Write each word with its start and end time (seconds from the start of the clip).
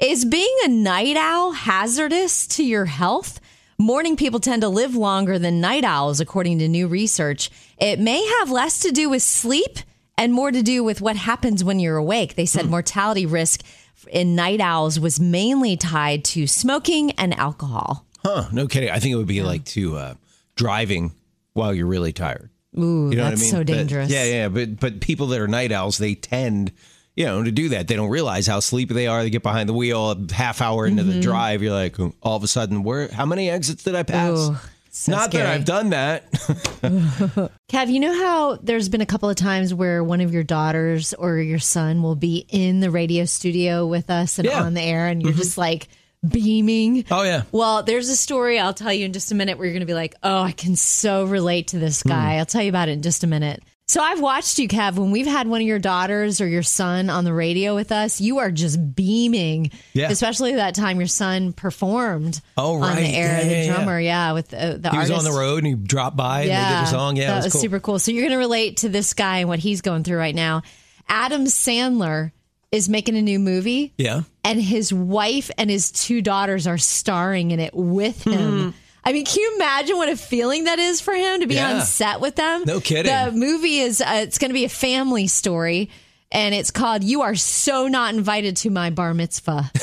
Is 0.00 0.24
being 0.24 0.56
a 0.64 0.68
night 0.68 1.16
owl 1.16 1.50
hazardous 1.52 2.46
to 2.48 2.62
your 2.64 2.84
health? 2.84 3.40
Morning 3.78 4.16
people 4.16 4.38
tend 4.38 4.62
to 4.62 4.68
live 4.68 4.94
longer 4.94 5.40
than 5.40 5.60
night 5.60 5.82
owls, 5.82 6.20
according 6.20 6.60
to 6.60 6.68
new 6.68 6.86
research. 6.86 7.50
It 7.78 7.98
may 7.98 8.24
have 8.38 8.48
less 8.48 8.78
to 8.80 8.92
do 8.92 9.10
with 9.10 9.22
sleep 9.24 9.78
and 10.16 10.32
more 10.32 10.52
to 10.52 10.62
do 10.62 10.84
with 10.84 11.00
what 11.00 11.16
happens 11.16 11.64
when 11.64 11.80
you're 11.80 11.96
awake. 11.96 12.36
They 12.36 12.46
said 12.46 12.66
mortality 12.70 13.26
risk 13.26 13.62
in 14.08 14.36
night 14.36 14.60
owls 14.60 15.00
was 15.00 15.18
mainly 15.18 15.76
tied 15.76 16.24
to 16.26 16.46
smoking 16.46 17.10
and 17.12 17.34
alcohol. 17.36 18.06
Huh? 18.24 18.48
No 18.52 18.68
kidding. 18.68 18.90
I 18.90 19.00
think 19.00 19.12
it 19.12 19.16
would 19.16 19.26
be 19.26 19.42
like 19.42 19.64
to 19.66 19.96
uh, 19.96 20.14
driving 20.54 21.12
while 21.54 21.74
you're 21.74 21.86
really 21.86 22.12
tired. 22.12 22.50
Ooh, 22.78 23.10
You 23.10 23.16
know 23.16 23.24
that's 23.30 23.40
I 23.40 23.42
mean? 23.42 23.50
so 23.50 23.58
But- 23.58 23.66
dangerous. 23.66 24.10
yeah, 24.10 24.24
yeah. 24.24 24.48
But 24.48 24.78
but 24.78 25.00
people 25.00 25.26
that 25.28 25.40
are 25.40 25.48
night 25.48 25.72
owls, 25.72 25.98
they 25.98 26.14
tend, 26.14 26.70
you 27.18 27.24
know, 27.26 27.42
to 27.42 27.50
do 27.50 27.70
that. 27.70 27.88
They 27.88 27.96
don't 27.96 28.10
realize 28.10 28.46
how 28.46 28.60
sleepy 28.60 28.94
they 28.94 29.06
are. 29.08 29.22
They 29.22 29.30
get 29.30 29.42
behind 29.42 29.68
the 29.68 29.72
wheel 29.74 30.12
a 30.12 30.32
half 30.32 30.60
hour 30.62 30.86
into 30.86 31.02
Mm-hmm. 31.02 31.12
the 31.12 31.20
drive. 31.20 31.62
You're 31.62 31.72
like, 31.72 31.98
all 32.22 32.36
of 32.36 32.44
a 32.44 32.48
sudden, 32.48 32.82
where? 32.84 33.08
How 33.08 33.26
many 33.26 33.50
exits 33.50 33.82
did 33.82 33.94
I 33.96 34.04
pass? 34.04 34.38
Ooh, 34.38 34.56
so 34.90 35.12
Not 35.12 35.30
scary. 35.30 35.44
that 35.44 35.52
I've 35.54 35.64
done 35.64 35.90
that. 35.90 36.30
Kev, 37.70 37.88
you 37.90 38.00
know 38.00 38.14
how 38.14 38.56
there's 38.62 38.88
been 38.88 39.00
a 39.00 39.06
couple 39.06 39.28
of 39.28 39.36
times 39.36 39.74
where 39.74 40.02
one 40.02 40.20
of 40.20 40.32
your 40.32 40.42
daughters 40.42 41.12
or 41.14 41.38
your 41.38 41.58
son 41.58 42.02
will 42.02 42.16
be 42.16 42.46
in 42.48 42.80
the 42.80 42.90
radio 42.90 43.24
studio 43.24 43.86
with 43.86 44.10
us 44.10 44.38
and 44.38 44.46
Yeah. 44.46 44.62
on 44.62 44.74
the 44.74 44.80
air, 44.82 45.06
and 45.06 45.22
you're 45.22 45.32
just 45.32 45.58
like 45.58 45.88
beaming. 46.28 47.04
oh 47.10 47.22
yeah. 47.22 47.42
Well, 47.52 47.82
there's 47.82 48.08
a 48.08 48.16
story 48.16 48.58
I'll 48.58 48.74
tell 48.74 48.92
you 48.92 49.04
in 49.04 49.12
just 49.12 49.30
a 49.30 49.34
minute 49.34 49.58
where 49.58 49.66
you're 49.66 49.74
going 49.74 49.80
to 49.80 49.86
be 49.86 49.94
like, 49.94 50.14
oh, 50.22 50.42
I 50.42 50.52
can 50.52 50.74
so 50.76 51.24
relate 51.24 51.68
to 51.68 51.78
this 51.78 52.02
Hmm. 52.02 52.08
guy. 52.08 52.36
I'll 52.36 52.46
tell 52.46 52.62
you 52.62 52.68
about 52.70 52.88
it 52.88 52.92
in 52.92 53.02
just 53.02 53.22
a 53.24 53.28
minute. 53.28 53.62
So 53.88 54.02
I've 54.02 54.20
watched 54.20 54.58
you, 54.58 54.68
Kev, 54.68 54.96
when 54.96 55.10
we've 55.12 55.26
had 55.26 55.48
one 55.48 55.62
of 55.62 55.66
your 55.66 55.78
daughters 55.78 56.42
or 56.42 56.46
your 56.46 56.62
son 56.62 57.08
on 57.08 57.24
the 57.24 57.32
radio 57.32 57.74
with 57.74 57.90
us, 57.90 58.20
you 58.20 58.36
are 58.36 58.50
just 58.50 58.94
beaming. 58.94 59.70
Yeah. 59.94 60.10
Especially 60.10 60.56
that 60.56 60.74
time 60.74 60.98
your 61.00 61.06
son 61.06 61.54
performed 61.54 62.42
Oh, 62.58 62.78
right. 62.78 62.90
on 62.90 62.96
the 62.96 63.08
air, 63.08 63.38
Yeah, 63.38 63.44
the 63.44 63.50
yeah, 63.50 63.62
yeah. 63.62 63.74
drummer, 63.74 63.98
yeah, 63.98 64.32
with 64.32 64.48
the, 64.48 64.78
the 64.78 64.90
He 64.90 64.98
was 64.98 65.10
on 65.10 65.24
the 65.24 65.32
road 65.32 65.64
and 65.64 65.66
he 65.68 65.74
dropped 65.74 66.18
by 66.18 66.42
and 66.42 66.50
they 66.50 66.76
did 66.80 66.84
a 66.84 66.86
song. 66.86 67.16
Yeah, 67.16 67.28
that 67.28 67.32
it 67.32 67.36
was, 67.36 67.44
was, 67.46 67.52
cool. 67.54 67.60
super 67.62 67.80
cool. 67.80 67.98
So 67.98 68.12
you're 68.12 68.24
going 68.24 68.32
to 68.32 68.36
relate 68.38 68.76
to 68.78 68.90
this 68.90 69.14
guy 69.14 69.38
and 69.38 69.48
what 69.48 69.58
he's 69.58 69.80
going 69.80 70.04
through 70.04 70.18
right 70.18 70.34
now. 70.34 70.62
Adam 71.08 71.46
Sandler 71.46 72.32
is 72.70 72.90
making 72.90 73.16
a 73.16 73.22
new 73.22 73.38
movie, 73.38 73.94
Yeah. 73.96 74.24
and 74.44 74.60
his 74.60 74.92
wife 74.92 75.50
and 75.56 75.70
his 75.70 75.90
two 75.90 76.20
daughters 76.20 76.66
are 76.66 76.76
starring 76.76 77.52
in 77.52 77.60
it 77.60 77.72
with 77.74 78.22
him. 78.24 78.32
Mm-hmm. 78.34 78.70
I 79.08 79.12
mean, 79.12 79.24
can 79.24 79.38
you 79.40 79.54
imagine 79.56 79.96
what 79.96 80.08
a 80.10 80.16
feeling 80.16 80.64
that 80.64 80.78
is 80.78 81.00
for 81.00 81.14
him 81.14 81.40
to 81.40 81.46
be 81.46 81.54
Yeah. 81.54 81.76
on 81.76 81.80
set 81.86 82.20
with 82.20 82.36
them? 82.36 82.64
No 82.66 82.78
kidding. 82.80 83.10
The 83.12 83.32
movie 83.32 83.78
is 83.78 84.00
uh, 84.02 84.06
it's 84.22 84.36
going 84.38 84.50
to 84.50 84.54
be 84.54 84.64
a 84.66 84.68
family 84.68 85.26
story. 85.28 85.88
And 86.30 86.54
it's 86.54 86.70
called 86.70 87.02
"You 87.02 87.22
Are 87.22 87.34
So 87.34 87.88
Not 87.88 88.12
Invited 88.14 88.58
to 88.58 88.68
My 88.70 88.90
Bar 88.90 89.14
Mitzvah." 89.14 89.70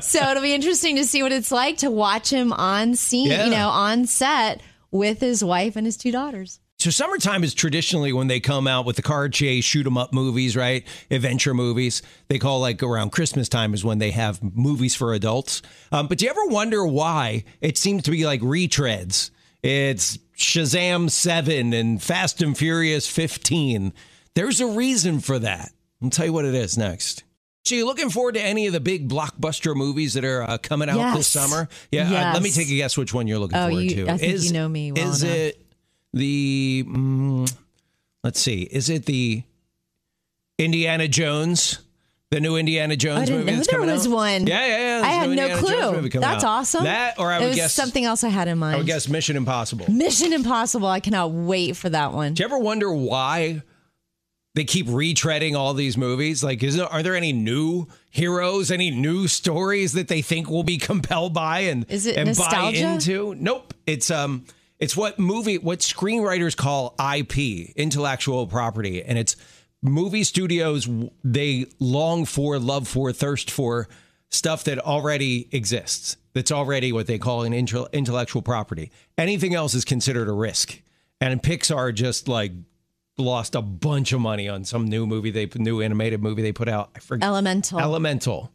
so 0.00 0.18
it'll 0.30 0.42
be 0.42 0.54
interesting 0.54 0.96
to 0.96 1.04
see 1.04 1.22
what 1.22 1.30
it's 1.32 1.52
like 1.52 1.76
to 1.78 1.90
watch 1.90 2.30
him 2.32 2.50
on 2.52 2.94
scene, 2.96 3.26
Yeah. 3.30 3.44
you 3.44 3.50
know, 3.50 3.68
on 3.68 4.06
set 4.06 4.62
with 4.90 5.20
his 5.20 5.44
wife 5.44 5.76
and 5.76 5.84
his 5.86 5.98
two 5.98 6.10
daughters. 6.10 6.58
So 6.84 6.90
summertime 6.90 7.42
is 7.44 7.54
traditionally 7.54 8.12
when 8.12 8.26
they 8.26 8.40
come 8.40 8.66
out 8.66 8.84
with 8.84 8.96
the 8.96 9.00
car 9.02 9.30
chase, 9.30 9.64
shoot 9.64 9.86
'em 9.86 9.96
up 9.96 10.12
movies, 10.12 10.54
right? 10.54 10.84
Adventure 11.10 11.54
movies. 11.54 12.02
They 12.28 12.38
call 12.38 12.60
like 12.60 12.82
around 12.82 13.08
Christmas 13.10 13.48
time 13.48 13.72
is 13.72 13.82
when 13.82 14.00
they 14.00 14.10
have 14.10 14.38
movies 14.54 14.94
for 14.94 15.14
adults. 15.14 15.62
Um, 15.92 16.08
but 16.08 16.18
do 16.18 16.26
you 16.26 16.30
ever 16.30 16.44
wonder 16.44 16.84
why 16.86 17.44
it 17.62 17.78
seems 17.78 18.02
to 18.02 18.10
be 18.10 18.26
like 18.26 18.42
retreads? 18.42 19.30
It's 19.62 20.18
Shazam 20.36 21.10
7 21.10 21.72
and 21.72 22.02
Fast 22.02 22.42
and 22.42 22.54
Furious 22.54 23.08
15. 23.08 23.94
There's 24.34 24.60
a 24.60 24.66
reason 24.66 25.20
for 25.20 25.38
that. 25.38 25.72
I'll 26.02 26.10
tell 26.10 26.26
you 26.26 26.34
what 26.34 26.44
it 26.44 26.54
is 26.54 26.76
next. 26.76 27.24
So 27.64 27.76
you 27.76 27.86
looking 27.86 28.10
forward 28.10 28.34
to 28.34 28.42
any 28.42 28.66
of 28.66 28.74
the 28.74 28.80
big 28.80 29.08
blockbuster 29.08 29.74
movies 29.74 30.12
that 30.12 30.24
are 30.26 30.42
uh, 30.42 30.58
coming 30.58 30.90
out 30.90 31.16
this 31.16 31.28
summer? 31.28 31.66
Yeah, 31.90 32.10
uh, 32.30 32.34
let 32.34 32.42
me 32.42 32.50
take 32.50 32.68
a 32.68 32.76
guess 32.76 32.98
which 32.98 33.14
one 33.14 33.26
you're 33.26 33.38
looking 33.38 33.56
Oh, 33.56 33.68
forward 33.68 33.80
you- 33.84 34.04
to. 34.04 34.10
I 34.12 34.18
think 34.18 34.42
you 34.42 34.52
know 34.52 34.68
me 34.68 34.92
well 34.92 35.08
Is 35.10 35.22
enough. 35.22 35.34
it 35.34 35.63
the 36.14 36.84
mm, 36.86 37.54
let's 38.22 38.40
see 38.40 38.62
is 38.62 38.88
it 38.88 39.04
the 39.06 39.42
indiana 40.58 41.08
jones 41.08 41.80
the 42.30 42.40
new 42.40 42.56
indiana 42.56 42.96
jones 42.96 43.22
I 43.22 43.24
didn't 43.26 43.40
movie 43.40 43.50
know 43.52 43.56
that's 43.58 43.68
there 43.68 43.80
was 43.80 44.06
out? 44.06 44.12
one. 44.12 44.46
yeah 44.46 44.66
yeah, 44.66 45.00
yeah 45.00 45.06
I 45.06 45.10
had 45.10 45.30
no 45.30 45.56
clue. 45.58 46.08
That's 46.08 46.42
out. 46.42 46.50
awesome. 46.50 46.84
that 46.84 47.18
or 47.18 47.30
i 47.30 47.36
it 47.36 47.40
would 47.40 47.46
was 47.48 47.56
guess 47.56 47.74
something 47.74 48.04
else 48.04 48.24
I 48.24 48.28
had 48.28 48.48
in 48.48 48.58
mind. 48.58 48.74
i 48.74 48.78
would 48.78 48.86
guess 48.86 49.08
mission 49.08 49.36
impossible 49.36 49.86
Mission 49.90 50.32
Impossible. 50.32 50.86
I 50.88 51.00
cannot 51.00 51.30
wait 51.32 51.76
for 51.76 51.88
that 51.90 52.12
one. 52.12 52.34
do 52.34 52.42
you 52.42 52.46
ever 52.46 52.58
wonder 52.58 52.92
why 52.92 53.62
they 54.54 54.64
keep 54.64 54.86
retreading 54.86 55.56
all 55.56 55.74
these 55.74 55.96
movies 55.96 56.42
like 56.44 56.62
is 56.62 56.76
there, 56.76 56.86
are 56.86 57.02
there 57.02 57.16
any 57.16 57.32
new 57.32 57.86
heroes 58.10 58.70
any 58.70 58.90
new 58.90 59.26
stories 59.28 59.92
that 59.94 60.06
they 60.08 60.22
think 60.22 60.48
will 60.48 60.62
be 60.64 60.78
compelled 60.90 61.34
by 61.34 61.60
and 61.60 61.84
Is 61.90 62.06
it 62.06 62.16
and 62.16 62.26
buy 62.26 62.30
nostalgia? 62.44 62.86
into 62.94 63.34
nope 63.34 63.74
it's 63.86 64.10
um 64.12 64.44
it's 64.84 64.94
what 64.94 65.18
movie 65.18 65.56
what 65.56 65.78
screenwriters 65.78 66.54
call 66.54 66.94
ip 67.16 67.38
intellectual 67.74 68.46
property. 68.46 69.02
And 69.02 69.16
it's 69.16 69.34
movie 69.80 70.24
studios 70.24 70.86
they 71.24 71.64
long 71.80 72.26
for 72.26 72.58
love 72.58 72.86
for 72.86 73.10
thirst 73.10 73.50
for 73.50 73.88
stuff 74.28 74.64
that 74.64 74.78
already 74.78 75.48
exists. 75.52 76.18
That's 76.34 76.52
already 76.52 76.92
what 76.92 77.06
they 77.06 77.18
call 77.18 77.44
an 77.44 77.54
intellectual 77.54 78.42
property. 78.42 78.90
Anything 79.16 79.54
else 79.54 79.72
is 79.72 79.86
considered 79.86 80.28
a 80.28 80.32
risk. 80.32 80.82
And 81.18 81.42
pixar 81.42 81.94
just 81.94 82.28
like 82.28 82.52
lost 83.16 83.54
a 83.54 83.62
bunch 83.62 84.12
of 84.12 84.20
money 84.20 84.48
on 84.48 84.64
some 84.64 84.86
new 84.88 85.06
movie 85.06 85.30
they 85.30 85.48
new 85.54 85.80
animated 85.80 86.20
movie 86.20 86.42
they 86.42 86.50
put 86.52 86.68
out. 86.68 86.90
I 86.96 86.98
forget 86.98 87.28
Elemental. 87.28 87.78
elemental. 87.78 88.50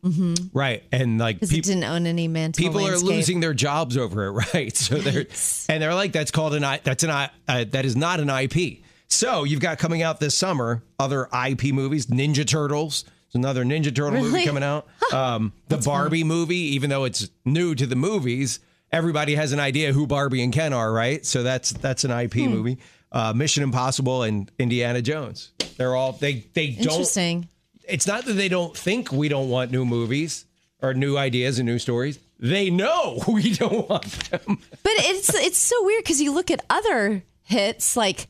Right 0.54 0.84
and 0.92 1.18
like 1.18 1.40
people 1.40 1.60
didn't 1.62 1.86
own 1.86 2.06
any 2.06 2.28
mantle. 2.28 2.62
people 2.62 2.86
are 2.86 2.98
losing 2.98 3.40
their 3.40 3.54
jobs 3.54 3.96
over 3.96 4.26
it 4.26 4.32
right? 4.54 4.76
So 4.76 4.96
they're 4.98 5.26
and 5.70 5.82
they're 5.82 5.94
like 5.96 6.12
that's 6.12 6.32
called 6.32 6.56
an 6.56 6.64
I 6.66 6.80
that's 6.84 7.04
an 7.04 7.10
I 7.10 7.30
uh, 7.48 7.66
that 7.72 7.86
is 7.86 7.96
not 7.96 8.20
an 8.20 8.30
IP 8.30 8.80
so 9.08 9.44
you've 9.46 9.62
got 9.62 9.78
coming 9.80 10.02
out 10.02 10.20
this 10.20 10.36
summer 10.36 10.84
other 11.00 11.30
IP 11.48 11.74
movies 11.74 12.08
Ninja 12.08 12.46
Turtles 12.46 13.04
there's 13.04 13.36
another 13.36 13.64
Ninja 13.64 13.96
Turtle 13.96 14.22
movie 14.22 14.44
coming 14.44 14.64
out. 14.64 14.88
Um 15.14 15.54
the 15.70 15.78
Barbie 15.78 16.26
movie 16.26 16.76
even 16.76 16.90
though 16.90 17.06
it's 17.06 17.30
new 17.46 17.76
to 17.76 17.86
the 17.86 17.96
movies 17.96 18.60
everybody 18.92 19.36
has 19.36 19.54
an 19.54 19.60
idea 19.60 19.94
who 19.94 20.06
Barbie 20.06 20.44
and 20.44 20.52
Ken 20.52 20.74
are 20.74 20.92
right? 20.92 21.26
So 21.26 21.44
that's 21.44 21.72
that's 21.72 22.04
an 22.04 22.12
IP 22.12 22.34
Hmm. 22.34 22.48
movie 22.50 22.78
uh 23.12 23.34
Mission 23.34 23.64
Impossible 23.64 24.24
and 24.24 24.52
Indiana 24.60 25.02
Jones 25.02 25.52
they're 25.78 25.96
all 25.96 26.14
they 26.14 26.46
they 26.54 26.72
don't 26.72 26.92
Interesting. 26.92 27.48
it's 27.88 28.06
not 28.08 28.26
that 28.26 28.34
they 28.34 28.50
don't 28.50 28.76
think 28.76 29.12
we 29.12 29.30
don't 29.30 29.50
want 29.50 29.72
new 29.72 29.86
movies 29.86 30.46
or 30.82 30.94
new 30.94 31.18
ideas 31.18 31.60
and 31.60 31.66
new 31.68 31.80
stories. 31.80 32.20
They 32.40 32.70
know 32.70 33.22
we 33.28 33.54
don't 33.54 33.90
want 33.90 34.06
them. 34.30 34.60
But 34.84 34.94
it's 34.98 35.34
it's 35.34 35.58
so 35.58 35.76
weird 35.84 36.04
because 36.04 36.22
you 36.22 36.32
look 36.34 36.52
at 36.52 36.64
other 36.70 37.24
hits 37.44 37.98
like 37.98 38.28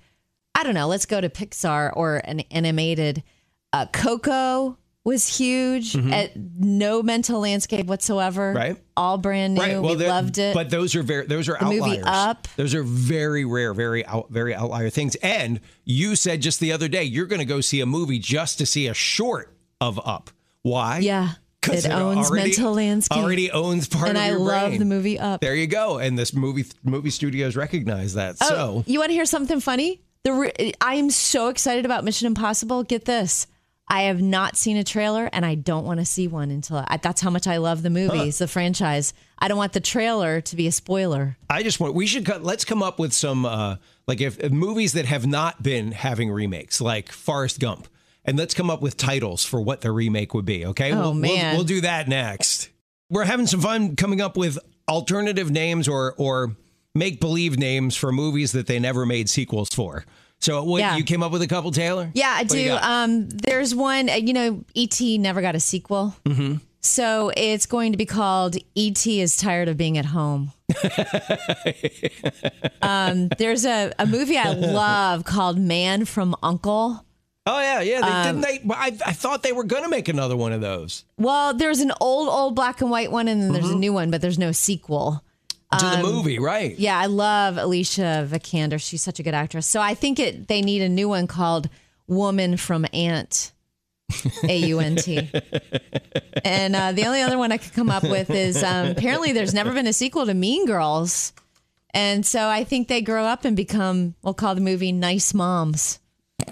I 0.56 0.64
don't 0.64 0.74
know. 0.74 0.88
Let's 0.88 1.06
go 1.06 1.22
to 1.22 1.30
Pixar 1.30 1.92
or 1.96 2.22
an 2.24 2.42
animated. 2.52 3.24
Uh, 3.72 3.86
Coco 3.94 4.78
was 5.10 5.28
huge 5.38 5.96
at 5.98 6.32
no 6.38 7.04
mental 7.04 7.42
landscape 7.42 7.86
whatsoever. 7.88 8.50
Mm-hmm. 8.54 8.58
Right. 8.58 8.78
All 8.96 9.18
brand 9.18 9.56
new. 9.56 9.82
we 9.82 9.96
they're- 9.96 10.08
loved 10.08 10.38
it. 10.38 10.54
But 10.54 10.70
those 10.70 10.96
are 10.96 11.04
very 11.04 11.26
those 11.26 11.50
are 11.50 11.58
movie 11.62 11.80
outliers. 12.00 12.04
Up. 12.06 12.48
Those 12.56 12.74
are 12.74 12.84
very 12.84 13.44
rare, 13.44 13.74
very 13.74 14.06
out, 14.06 14.30
very 14.30 14.56
outlier 14.56 14.90
things. 14.90 15.16
And 15.16 15.60
you 15.84 16.16
said 16.16 16.42
just 16.42 16.60
the 16.62 16.72
other 16.72 16.88
day 16.88 17.04
you're 17.04 17.26
going 17.26 17.40
to 17.40 17.46
go 17.46 17.60
see 17.60 17.82
a 17.82 17.86
movie 17.86 18.20
just 18.20 18.58
to 18.60 18.66
see 18.66 18.88
a 18.88 18.94
short 18.94 19.54
of 19.82 20.00
Up. 20.06 20.30
Why? 20.62 21.00
yeah. 21.00 21.34
because 21.62 21.86
It 21.86 21.92
owns 21.92 22.32
mental 22.32 22.74
landscape. 22.74 23.18
Already 23.18 23.52
owns 23.52 23.88
part 23.88 24.10
and 24.10 24.18
of 24.18 24.24
I 24.24 24.30
your 24.30 24.40
love 24.40 24.70
brain. 24.70 24.80
the 24.80 24.86
movie 24.86 25.18
Up. 25.20 25.42
There 25.42 25.56
you 25.56 25.68
go. 25.68 25.98
And 25.98 26.18
this 26.18 26.34
movie 26.34 26.66
movie 26.84 27.10
studios 27.10 27.56
recognize 27.56 28.14
that. 28.14 28.36
Oh, 28.42 28.48
so 28.50 28.84
you 28.88 29.00
want 29.00 29.10
to 29.10 29.14
hear 29.14 29.26
something 29.26 29.60
funny? 29.60 30.02
The 30.24 30.34
re- 30.34 30.74
I 30.82 30.96
am 30.96 31.10
so 31.10 31.48
excited 31.48 31.86
about 31.86 32.04
Mission 32.04 32.28
Impossible. 32.28 32.84
Get 32.84 33.06
this. 33.06 33.48
I 33.90 34.04
have 34.04 34.22
not 34.22 34.56
seen 34.56 34.78
a 34.78 34.84
trailer 34.84 35.30
and 35.34 35.46
I 35.46 35.56
don't 35.56 35.84
want 35.86 36.00
to 36.00 36.06
see 36.06 36.28
one 36.28 36.52
until 36.52 36.86
I, 36.88 36.98
that's 36.98 37.22
how 37.22 37.30
much 37.32 37.48
I 37.48 37.58
love 37.58 37.82
the 37.82 37.90
movies, 37.90 38.38
the 38.38 38.48
franchise. 38.48 39.14
I 39.40 39.48
don't 39.48 39.58
want 39.58 39.74
the 39.74 39.80
trailer 39.80 40.42
to 40.42 40.56
be 40.56 40.68
a 40.68 40.72
spoiler. 40.72 41.38
I 41.50 41.64
just 41.64 41.80
want 41.80 41.96
we 41.96 42.06
should 42.06 42.28
let's 42.44 42.66
come 42.66 42.84
up 42.84 43.00
with 43.00 43.14
some 43.14 43.46
uh 43.46 43.78
like 44.08 44.22
if, 44.22 44.40
if 44.40 44.52
movies 44.52 44.94
that 44.94 45.06
have 45.06 45.26
not 45.26 45.64
been 45.64 45.92
having 45.92 46.30
remakes 46.32 46.80
like 46.80 47.12
Forrest 47.12 47.60
Gump 47.60 47.88
and 48.26 48.38
let's 48.38 48.54
come 48.54 48.70
up 48.70 48.82
with 48.82 48.96
titles 48.96 49.44
for 49.44 49.60
what 49.60 49.82
the 49.82 49.92
remake 49.92 50.34
would 50.36 50.46
be, 50.46 50.66
okay? 50.68 50.92
Oh, 50.92 50.96
we'll, 50.96 51.14
we'll- 51.14 51.22
man. 51.22 51.56
We'll, 51.56 51.64
do 51.66 51.82
that 51.82 52.08
next. 52.08 52.70
We're 53.10 53.26
having 53.26 53.48
some 53.48 53.62
fun 53.62 53.96
coming 53.96 54.22
up 54.22 54.38
with 54.38 54.60
alternative 54.88 55.50
names 55.50 55.88
or 55.88 56.14
or 56.18 56.56
make 56.94 57.20
believe 57.20 57.58
names 57.58 57.96
for 57.96 58.12
movies 58.12 58.52
that 58.52 58.68
they 58.68 58.80
never 58.80 59.06
made 59.06 59.30
sequels 59.30 59.70
for. 59.70 60.06
So 60.40 60.64
what 60.64 60.80
Yeah. 60.80 60.96
you 60.98 61.04
came 61.04 61.22
up 61.22 61.32
with 61.32 61.42
a 61.42 61.48
couple 61.48 61.72
Taylor? 61.72 62.10
Yeah, 62.14 62.32
I 62.34 62.40
What 62.44 62.50
do. 62.50 62.78
Um, 62.82 63.30
there's 63.30 63.76
one, 63.76 64.10
uh, 64.10 64.14
you 64.14 64.34
know, 64.34 64.64
E.T. 64.74 65.18
never 65.18 65.42
got 65.42 65.56
a 65.56 65.60
sequel. 65.60 66.16
Mm-hmm. 66.26 66.56
So 66.82 67.32
it's 67.36 67.66
going 67.66 67.92
to 67.92 67.98
be 67.98 68.06
called 68.06 68.56
E.T. 68.74 69.20
is 69.20 69.36
tired 69.36 69.68
of 69.68 69.76
being 69.76 69.98
at 69.98 70.06
home. 70.06 70.54
um, 72.82 73.28
there's 73.38 73.66
a, 73.66 73.92
a 74.00 74.06
movie 74.06 74.38
I 74.38 74.54
love 74.54 75.26
called 75.26 75.58
Man 75.60 76.06
from 76.06 76.36
Uncle. 76.42 77.04
Oh 77.46 77.62
yeah, 77.62 77.82
yeah. 77.82 78.02
They, 78.02 78.32
didn't 78.32 78.42
they? 78.42 78.62
I, 78.76 78.88
I 79.06 79.14
thought 79.14 79.44
they 79.44 79.52
were 79.54 79.64
going 79.64 79.84
to 79.84 79.90
make 79.90 80.08
another 80.08 80.38
one 80.38 80.52
of 80.54 80.62
those 80.62 81.04
Well, 81.18 81.54
there's 81.54 81.80
an 81.80 81.92
old, 82.00 82.30
old 82.30 82.56
black 82.56 82.82
and 82.82 82.92
white 82.92 83.12
one, 83.12 83.28
and 83.28 83.42
then 83.42 83.52
there's 83.54 83.66
Mm-hmm. 83.66 83.76
a 83.76 83.80
new 83.80 83.94
one, 83.94 84.12
but 84.12 84.22
there's 84.22 84.40
no 84.40 84.52
sequel. 84.52 85.24
To 85.78 85.86
Um, 85.86 86.02
the 86.02 86.08
movie, 86.08 86.40
right? 86.40 86.78
Yeah, 86.80 86.98
I 86.98 87.06
love 87.06 87.58
Alicia 87.58 88.28
Vikander. 88.30 88.82
She's 88.82 89.04
such 89.04 89.20
a 89.20 89.24
good 89.24 89.34
actress. 89.36 89.68
So 89.68 89.80
I 89.82 89.94
think 89.94 90.20
it 90.20 90.48
they 90.48 90.62
need 90.62 90.82
a 90.82 90.90
new 90.90 91.08
one 91.10 91.28
called 91.28 91.70
Woman 92.08 92.58
from 92.58 92.86
Ant. 92.94 93.52
A 94.44 94.58
U 94.70 94.80
N 94.80 94.96
T. 94.96 95.30
And 96.44 96.76
uh, 96.76 96.94
the 96.94 97.06
only 97.06 97.22
other 97.22 97.38
one 97.38 97.52
I 97.52 97.58
could 97.58 97.74
come 97.74 97.90
up 97.92 98.02
with 98.02 98.30
is 98.32 98.64
um, 98.64 98.88
apparently 98.88 99.34
there's 99.34 99.54
never 99.54 99.72
been 99.74 99.86
a 99.86 99.94
sequel 99.94 100.26
to 100.26 100.34
Mean 100.34 100.66
Girls. 100.66 101.34
And 101.94 102.26
so 102.26 102.48
I 102.48 102.64
think 102.64 102.88
they 102.88 103.02
grow 103.02 103.26
up 103.26 103.46
and 103.46 103.56
become, 103.58 104.16
we'll 104.24 104.34
call 104.34 104.56
the 104.56 104.62
movie 104.62 104.92
Nice 104.92 105.34
Moms. 105.34 106.00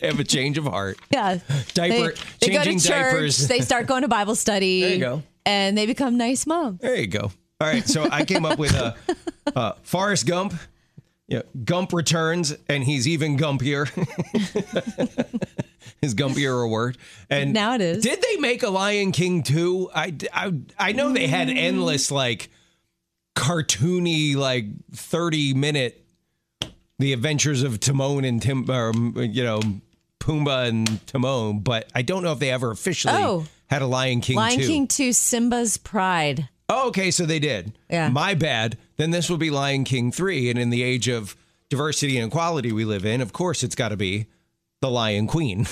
They 0.00 0.06
have 0.08 0.20
a 0.20 0.24
change 0.24 0.58
of 0.58 0.64
heart. 0.64 0.98
Yeah. 1.10 1.38
Diaper- 1.74 2.14
they, 2.40 2.46
they 2.46 2.52
go 2.52 2.58
to 2.58 2.64
changing 2.64 2.78
church, 2.78 3.12
diapers. 3.12 3.48
they 3.48 3.60
start 3.60 3.86
going 3.86 4.02
to 4.02 4.08
Bible 4.08 4.34
study. 4.34 4.80
There 4.82 4.90
you 4.92 4.98
go. 5.00 5.22
And 5.46 5.76
they 5.76 5.86
become 5.86 6.16
nice 6.16 6.46
moms. 6.46 6.80
There 6.80 6.96
you 6.96 7.06
go. 7.06 7.30
All 7.60 7.68
right, 7.68 7.86
so 7.86 8.06
I 8.10 8.24
came 8.24 8.44
up 8.44 8.58
with 8.58 8.74
uh, 8.74 8.94
a 9.46 9.50
uh, 9.58 9.72
Forrest 9.82 10.26
Gump. 10.26 10.54
Yeah, 11.26 11.42
Gump 11.64 11.92
returns, 11.92 12.54
and 12.68 12.84
he's 12.84 13.08
even 13.08 13.38
gumpier. 13.38 13.88
Is 16.02 16.14
gumpier 16.14 16.62
a 16.62 16.68
word? 16.68 16.98
And 17.30 17.54
Now 17.54 17.74
it 17.74 17.80
is. 17.80 18.02
Did 18.02 18.20
they 18.20 18.36
make 18.36 18.62
a 18.62 18.68
Lion 18.68 19.12
King 19.12 19.42
too? 19.42 19.90
I, 19.94 20.14
I, 20.32 20.52
I 20.78 20.92
know 20.92 21.12
they 21.12 21.26
had 21.26 21.48
mm. 21.48 21.56
endless 21.56 22.10
like 22.10 22.50
cartoony 23.34 24.36
like 24.36 24.66
thirty 24.92 25.54
minute 25.54 26.04
the 26.98 27.12
adventures 27.12 27.62
of 27.62 27.80
Timon 27.80 28.24
and 28.24 28.40
Tim, 28.40 28.70
or, 28.70 28.92
you 29.22 29.42
know, 29.42 29.60
Pumbaa 30.20 30.68
and 30.68 31.06
Timon, 31.06 31.60
but 31.60 31.90
I 31.94 32.02
don't 32.02 32.22
know 32.22 32.32
if 32.32 32.38
they 32.38 32.50
ever 32.50 32.70
officially 32.70 33.14
Oh. 33.16 33.46
Had 33.74 33.82
a 33.82 33.86
Lion 33.86 34.20
King 34.20 34.36
Lion 34.36 34.58
2. 34.58 34.66
King 34.66 34.86
2 34.86 35.12
Simba's 35.12 35.76
Pride. 35.76 36.48
Oh, 36.68 36.88
okay, 36.88 37.10
so 37.10 37.26
they 37.26 37.40
did. 37.40 37.76
Yeah. 37.90 38.08
My 38.08 38.34
bad. 38.34 38.78
Then 38.96 39.10
this 39.10 39.28
will 39.28 39.36
be 39.36 39.50
Lion 39.50 39.84
King 39.84 40.12
3. 40.12 40.50
And 40.50 40.58
in 40.58 40.70
the 40.70 40.82
age 40.82 41.08
of 41.08 41.36
diversity 41.68 42.16
and 42.16 42.28
equality 42.28 42.72
we 42.72 42.84
live 42.84 43.04
in, 43.04 43.20
of 43.20 43.32
course 43.32 43.62
it's 43.62 43.74
got 43.74 43.88
to 43.88 43.96
be 43.96 44.26
the 44.80 44.90
Lion 44.90 45.26
Queen 45.26 45.66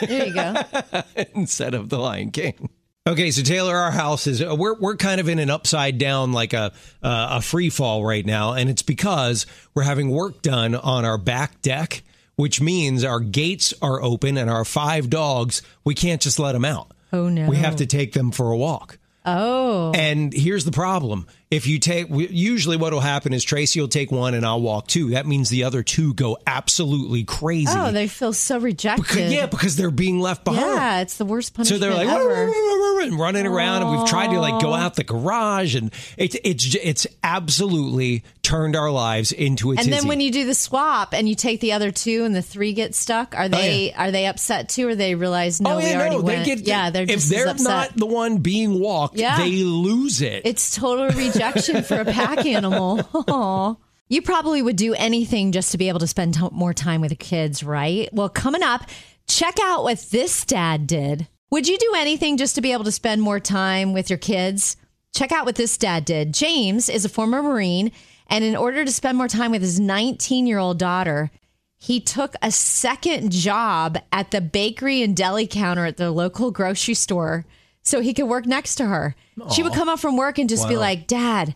There 0.00 0.26
you 0.26 0.34
go. 0.34 0.54
instead 1.34 1.74
of 1.74 1.88
the 1.88 1.98
Lion 1.98 2.30
King. 2.30 2.70
Okay, 3.08 3.30
so 3.30 3.42
Taylor, 3.42 3.74
our 3.74 3.90
house 3.90 4.26
is 4.26 4.42
uh, 4.42 4.54
we're 4.54 4.74
we're 4.78 4.96
kind 4.96 5.18
of 5.18 5.30
in 5.30 5.38
an 5.38 5.48
upside 5.48 5.96
down 5.96 6.32
like 6.32 6.52
a 6.52 6.72
uh, 7.02 7.38
a 7.38 7.40
free 7.40 7.70
fall 7.70 8.04
right 8.04 8.26
now, 8.26 8.52
and 8.52 8.68
it's 8.68 8.82
because 8.82 9.46
we're 9.74 9.84
having 9.84 10.10
work 10.10 10.42
done 10.42 10.74
on 10.74 11.06
our 11.06 11.16
back 11.16 11.62
deck, 11.62 12.02
which 12.36 12.60
means 12.60 13.04
our 13.04 13.20
gates 13.20 13.72
are 13.80 14.02
open 14.02 14.36
and 14.36 14.50
our 14.50 14.66
five 14.66 15.08
dogs 15.08 15.62
we 15.84 15.94
can't 15.94 16.20
just 16.20 16.38
let 16.38 16.52
them 16.52 16.66
out. 16.66 16.92
Oh, 17.12 17.28
no. 17.28 17.48
We 17.48 17.56
have 17.56 17.76
to 17.76 17.86
take 17.86 18.12
them 18.12 18.30
for 18.30 18.50
a 18.50 18.56
walk. 18.56 18.98
Oh. 19.24 19.92
And 19.94 20.32
here's 20.32 20.64
the 20.64 20.72
problem. 20.72 21.26
If 21.50 21.66
you 21.66 21.78
take, 21.78 22.08
usually 22.10 22.76
what 22.76 22.92
will 22.92 23.00
happen 23.00 23.32
is 23.32 23.42
Tracy 23.42 23.80
will 23.80 23.88
take 23.88 24.12
one 24.12 24.34
and 24.34 24.44
I'll 24.44 24.60
walk 24.60 24.86
two. 24.86 25.10
That 25.10 25.26
means 25.26 25.48
the 25.48 25.64
other 25.64 25.82
two 25.82 26.12
go 26.12 26.36
absolutely 26.46 27.24
crazy. 27.24 27.72
Oh, 27.74 27.90
they 27.90 28.06
feel 28.06 28.34
so 28.34 28.58
rejected. 28.60 29.32
yeah, 29.32 29.46
because 29.46 29.76
they're 29.76 29.90
being 29.90 30.20
left 30.20 30.44
behind. 30.44 30.60
Yeah, 30.66 31.00
it's 31.00 31.16
the 31.16 31.24
worst 31.24 31.54
punishment 31.54 31.80
So 31.82 31.86
they're 31.88 31.96
like 31.96 32.06
ever. 32.06 32.52
and 33.00 33.18
running 33.18 33.46
around, 33.46 33.82
and 33.82 33.90
we've 33.96 34.06
tried 34.08 34.26
to 34.28 34.40
like 34.40 34.60
go 34.60 34.74
out 34.74 34.96
the 34.96 35.04
garage, 35.04 35.74
and 35.74 35.90
it's 36.18 36.36
it's 36.44 36.74
it's 36.74 37.06
absolutely 37.22 38.24
turned 38.42 38.76
our 38.76 38.90
lives 38.90 39.30
into 39.32 39.68
a 39.68 39.72
And 39.72 39.78
tizzy. 39.80 39.90
then 39.90 40.06
when 40.08 40.20
you 40.20 40.30
do 40.30 40.44
the 40.46 40.54
swap 40.54 41.12
and 41.14 41.28
you 41.28 41.34
take 41.34 41.60
the 41.60 41.72
other 41.72 41.90
two 41.90 42.24
and 42.24 42.34
the 42.34 42.42
three 42.42 42.72
get 42.74 42.94
stuck, 42.94 43.34
are 43.36 43.44
oh, 43.44 43.48
they 43.48 43.92
are 43.94 44.10
they 44.10 44.26
upset 44.26 44.68
too, 44.68 44.88
or 44.88 44.94
they 44.94 45.14
realize 45.14 45.60
no, 45.60 45.74
oh 45.74 45.78
we 45.78 45.84
yeah, 45.84 45.96
already 45.96 46.16
no, 46.16 46.22
went? 46.22 46.44
they 46.44 46.56
get 46.56 46.66
yeah, 46.66 46.90
they're 46.90 47.02
if 47.04 47.08
just 47.10 47.30
they're 47.30 47.54
not 47.54 47.94
the 47.96 48.06
one 48.06 48.38
being 48.38 48.78
walked, 48.80 49.16
Yeah. 49.16 49.38
they 49.38 49.50
lose 49.62 50.20
it. 50.20 50.42
It's 50.44 50.74
total 50.76 51.06
rejection 51.06 51.37
for 51.82 52.00
a 52.00 52.04
pack 52.04 52.44
animal. 52.46 53.00
Aw. 53.14 53.74
You 54.10 54.22
probably 54.22 54.62
would 54.62 54.76
do 54.76 54.94
anything 54.94 55.52
just 55.52 55.70
to 55.72 55.76
be 55.76 55.88
able 55.88 56.00
to 56.00 56.06
spend 56.06 56.32
t- 56.32 56.48
more 56.50 56.72
time 56.72 57.02
with 57.02 57.10
the 57.10 57.14
kids, 57.14 57.62
right? 57.62 58.08
Well, 58.10 58.30
coming 58.30 58.62
up, 58.62 58.88
check 59.26 59.56
out 59.62 59.82
what 59.82 59.98
this 60.10 60.46
dad 60.46 60.86
did. 60.86 61.28
Would 61.50 61.68
you 61.68 61.76
do 61.76 61.92
anything 61.94 62.38
just 62.38 62.54
to 62.54 62.62
be 62.62 62.72
able 62.72 62.84
to 62.84 62.92
spend 62.92 63.20
more 63.20 63.38
time 63.38 63.92
with 63.92 64.08
your 64.08 64.18
kids? 64.18 64.78
Check 65.14 65.30
out 65.30 65.44
what 65.44 65.56
this 65.56 65.76
dad 65.76 66.06
did. 66.06 66.32
James 66.32 66.88
is 66.88 67.04
a 67.04 67.08
former 67.10 67.42
Marine, 67.42 67.92
and 68.28 68.44
in 68.44 68.56
order 68.56 68.82
to 68.82 68.90
spend 68.90 69.18
more 69.18 69.28
time 69.28 69.50
with 69.50 69.60
his 69.60 69.78
19 69.78 70.46
year 70.46 70.58
old 70.58 70.78
daughter, 70.78 71.30
he 71.76 72.00
took 72.00 72.34
a 72.42 72.50
second 72.50 73.30
job 73.30 73.98
at 74.10 74.30
the 74.30 74.40
bakery 74.40 75.02
and 75.02 75.16
deli 75.16 75.46
counter 75.46 75.84
at 75.84 75.96
the 75.96 76.10
local 76.10 76.50
grocery 76.50 76.94
store 76.94 77.44
so 77.88 78.00
he 78.00 78.12
could 78.14 78.26
work 78.26 78.46
next 78.46 78.74
to 78.76 78.86
her. 78.86 79.14
She 79.54 79.62
would 79.62 79.72
come 79.72 79.88
up 79.88 79.98
from 79.98 80.16
work 80.16 80.38
and 80.38 80.48
just 80.48 80.68
be 80.68 80.76
like, 80.76 81.06
Dad, 81.06 81.54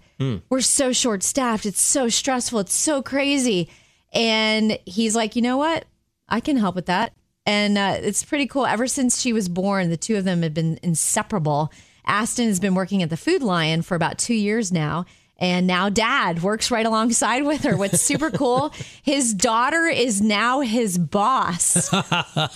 we're 0.49 0.61
so 0.61 0.93
short 0.93 1.23
staffed. 1.23 1.67
It's 1.67 1.81
so 1.81 2.09
stressful. 2.09 2.61
It's 2.61 2.75
so 2.75 3.03
crazy. 3.03 3.69
And 4.13 4.79
he's 4.87 5.15
like, 5.17 5.37
You 5.37 5.43
know 5.43 5.57
what? 5.57 5.85
I 6.29 6.41
can 6.41 6.57
help 6.57 6.75
with 6.75 6.87
that. 6.87 7.13
And 7.45 7.77
uh, 7.77 7.97
it's 8.01 8.23
pretty 8.25 8.47
cool. 8.47 8.67
Ever 8.67 8.87
since 8.87 9.21
she 9.21 9.33
was 9.33 9.49
born, 9.49 9.91
the 9.91 9.97
two 9.97 10.17
of 10.17 10.25
them 10.25 10.43
have 10.43 10.55
been 10.55 10.79
inseparable. 10.83 11.73
Aston 12.07 12.47
has 12.47 12.61
been 12.61 12.75
working 12.75 13.03
at 13.03 13.11
the 13.11 13.17
Food 13.17 13.43
Lion 13.43 13.83
for 13.83 13.95
about 13.95 14.19
two 14.19 14.35
years 14.35 14.73
now. 14.73 15.05
And 15.43 15.67
now 15.67 15.89
dad 15.89 16.41
works 16.41 16.71
right 16.71 16.87
alongside 16.87 17.45
with 17.45 17.65
her. 17.65 17.77
What's 17.77 18.01
super 18.01 18.31
cool, 18.31 18.73
his 19.03 19.35
daughter 19.35 19.87
is 19.89 20.23
now 20.23 20.61
his 20.61 20.97
boss. 20.97 21.91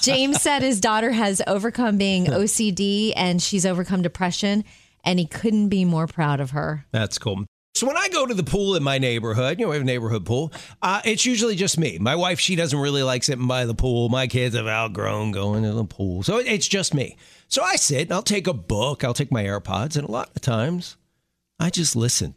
James 0.00 0.40
said 0.40 0.62
his 0.62 0.80
daughter 0.80 1.10
has 1.10 1.42
overcome 1.48 1.98
being 1.98 2.26
OCD 2.26 3.12
and 3.16 3.42
she's 3.42 3.66
overcome 3.66 4.02
depression, 4.02 4.62
and 5.04 5.18
he 5.18 5.26
couldn't 5.26 5.68
be 5.68 5.84
more 5.84 6.06
proud 6.06 6.38
of 6.38 6.52
her. 6.52 6.86
That's 6.92 7.18
cool. 7.18 7.44
So 7.74 7.88
when 7.88 7.96
I 7.96 8.08
go 8.08 8.24
to 8.24 8.34
the 8.34 8.44
pool 8.44 8.76
in 8.76 8.84
my 8.84 8.98
neighborhood, 8.98 9.58
you 9.58 9.66
know, 9.66 9.70
we 9.70 9.76
have 9.76 9.82
a 9.82 9.86
neighborhood 9.86 10.24
pool. 10.24 10.52
Uh, 10.80 11.02
it's 11.04 11.26
usually 11.26 11.56
just 11.56 11.78
me. 11.78 11.98
My 11.98 12.14
wife, 12.14 12.38
she 12.38 12.54
doesn't 12.54 12.78
really 12.78 13.02
like 13.02 13.24
sitting 13.24 13.48
by 13.48 13.64
the 13.66 13.74
pool. 13.74 14.08
My 14.10 14.28
kids 14.28 14.54
have 14.54 14.68
outgrown 14.68 15.32
going 15.32 15.64
to 15.64 15.72
the 15.72 15.84
pool, 15.84 16.22
so 16.22 16.38
it's 16.38 16.68
just 16.68 16.94
me. 16.94 17.16
So 17.48 17.64
I 17.64 17.74
sit 17.74 18.02
and 18.02 18.12
I'll 18.12 18.22
take 18.22 18.46
a 18.46 18.54
book. 18.54 19.02
I'll 19.02 19.12
take 19.12 19.32
my 19.32 19.42
AirPods, 19.42 19.96
and 19.96 20.08
a 20.08 20.12
lot 20.12 20.30
of 20.36 20.40
times, 20.40 20.96
I 21.58 21.70
just 21.70 21.96
listen 21.96 22.36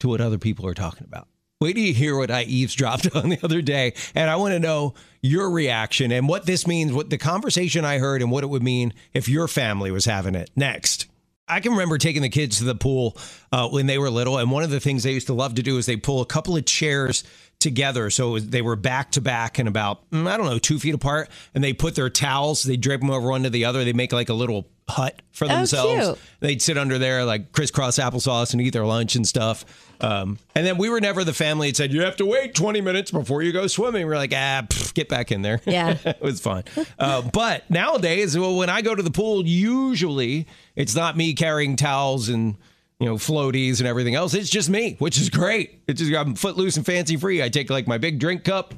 to 0.00 0.08
what 0.08 0.20
other 0.20 0.38
people 0.38 0.66
are 0.66 0.74
talking 0.74 1.06
about. 1.06 1.28
Wait 1.60 1.74
till 1.74 1.84
you 1.84 1.92
hear 1.92 2.16
what 2.16 2.30
I 2.30 2.44
eavesdropped 2.44 3.14
on 3.14 3.28
the 3.28 3.38
other 3.42 3.62
day, 3.62 3.92
and 4.14 4.30
I 4.30 4.36
want 4.36 4.52
to 4.52 4.58
know 4.58 4.94
your 5.22 5.50
reaction 5.50 6.10
and 6.10 6.28
what 6.28 6.46
this 6.46 6.66
means, 6.66 6.92
what 6.92 7.10
the 7.10 7.18
conversation 7.18 7.84
I 7.84 7.98
heard, 7.98 8.22
and 8.22 8.30
what 8.30 8.44
it 8.44 8.48
would 8.48 8.62
mean 8.62 8.94
if 9.12 9.28
your 9.28 9.46
family 9.46 9.90
was 9.90 10.06
having 10.06 10.34
it. 10.34 10.50
Next. 10.56 11.06
I 11.46 11.58
can 11.58 11.72
remember 11.72 11.98
taking 11.98 12.22
the 12.22 12.28
kids 12.28 12.58
to 12.58 12.64
the 12.64 12.76
pool 12.76 13.18
uh, 13.50 13.68
when 13.68 13.86
they 13.86 13.98
were 13.98 14.08
little, 14.08 14.38
and 14.38 14.50
one 14.50 14.62
of 14.62 14.70
the 14.70 14.80
things 14.80 15.02
they 15.02 15.12
used 15.12 15.26
to 15.26 15.34
love 15.34 15.56
to 15.56 15.62
do 15.62 15.78
is 15.78 15.86
they 15.86 15.96
pull 15.96 16.20
a 16.20 16.26
couple 16.26 16.56
of 16.56 16.64
chairs 16.64 17.24
together, 17.58 18.08
so 18.08 18.38
they 18.38 18.62
were 18.62 18.76
back 18.76 19.10
to 19.12 19.20
back 19.20 19.58
and 19.58 19.68
about 19.68 20.08
mm, 20.10 20.26
I 20.26 20.36
don't 20.36 20.46
know 20.46 20.58
two 20.58 20.78
feet 20.78 20.94
apart, 20.94 21.28
and 21.54 21.62
they 21.62 21.72
put 21.72 21.94
their 21.94 22.08
towels, 22.08 22.62
they 22.62 22.76
drape 22.76 23.00
them 23.00 23.10
over 23.10 23.28
one 23.28 23.42
to 23.42 23.50
the 23.50 23.64
other, 23.64 23.84
they 23.84 23.92
make 23.92 24.12
like 24.12 24.28
a 24.28 24.34
little 24.34 24.68
hut 24.90 25.20
for 25.32 25.48
themselves. 25.48 26.06
cute. 26.06 26.18
They'd 26.40 26.62
sit 26.62 26.76
under 26.76 26.98
there 26.98 27.24
like 27.24 27.52
crisscross 27.52 27.98
applesauce 27.98 28.52
and 28.52 28.60
eat 28.60 28.70
their 28.70 28.84
lunch 28.84 29.16
and 29.16 29.26
stuff. 29.26 29.64
Um, 30.02 30.38
and 30.54 30.66
then 30.66 30.78
we 30.78 30.88
were 30.88 31.00
never 31.00 31.24
the 31.24 31.32
family 31.32 31.70
that 31.70 31.76
said 31.76 31.92
you 31.92 32.02
have 32.02 32.16
to 32.16 32.26
wait 32.26 32.54
20 32.54 32.80
minutes 32.80 33.10
before 33.10 33.42
you 33.42 33.52
go 33.52 33.66
swimming. 33.66 34.06
We're 34.06 34.16
like, 34.16 34.32
ah, 34.34 34.62
pff, 34.66 34.94
get 34.94 35.08
back 35.08 35.30
in 35.32 35.42
there. 35.42 35.60
Yeah. 35.66 35.96
it 36.04 36.20
was 36.20 36.40
fun. 36.40 36.64
Uh, 36.98 37.22
but 37.22 37.68
nowadays, 37.70 38.36
well, 38.36 38.56
when 38.56 38.70
I 38.70 38.82
go 38.82 38.94
to 38.94 39.02
the 39.02 39.10
pool, 39.10 39.46
usually 39.46 40.46
it's 40.76 40.94
not 40.94 41.16
me 41.16 41.34
carrying 41.34 41.76
towels 41.76 42.28
and 42.28 42.56
you 42.98 43.06
know 43.06 43.16
floaties 43.16 43.78
and 43.78 43.88
everything 43.88 44.14
else. 44.14 44.34
It's 44.34 44.50
just 44.50 44.68
me, 44.68 44.96
which 44.98 45.18
is 45.18 45.30
great. 45.30 45.82
It's 45.88 46.00
just 46.00 46.14
I'm 46.14 46.34
footloose 46.34 46.76
and 46.76 46.86
fancy 46.86 47.16
free. 47.16 47.42
I 47.42 47.48
take 47.48 47.70
like 47.70 47.86
my 47.86 47.98
big 47.98 48.18
drink 48.18 48.44
cup, 48.44 48.74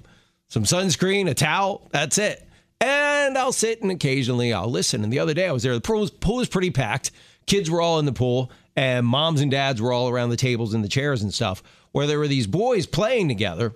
some 0.49 0.65
sunscreen, 0.65 1.29
a 1.29 1.35
towel. 1.35 1.89
That's 1.93 2.19
it. 2.19 2.49
And 2.83 3.39
I'll 3.39 3.53
sit 3.53 3.81
and 3.81 3.93
occasionally 3.93 4.53
I'll 4.53 4.69
listen. 4.69 5.05
And 5.05 5.13
the 5.13 5.21
other 5.21 5.35
day 5.35 5.47
I 5.47 5.53
was 5.53 5.63
there. 5.63 5.73
The 5.73 5.81
pool 5.81 6.01
was, 6.01 6.11
pool 6.11 6.37
was 6.39 6.49
pretty 6.49 6.73
packed. 6.73 7.13
Kids 7.47 7.71
were 7.71 7.81
all 7.81 8.01
in 8.01 8.07
the 8.07 8.13
pool, 8.13 8.51
and 8.75 9.07
moms 9.07 9.41
and 9.41 9.51
dads 9.51 9.81
were 9.81 9.93
all 9.93 10.09
around 10.09 10.31
the 10.31 10.37
tables 10.37 10.75
and 10.75 10.83
the 10.83 10.89
chairs 10.89 11.23
and 11.23 11.33
stuff. 11.33 11.63
Where 11.93 12.09
there 12.09 12.19
were 12.19 12.27
these 12.29 12.49
boys 12.49 12.87
playing 12.87 13.29
together, 13.29 13.73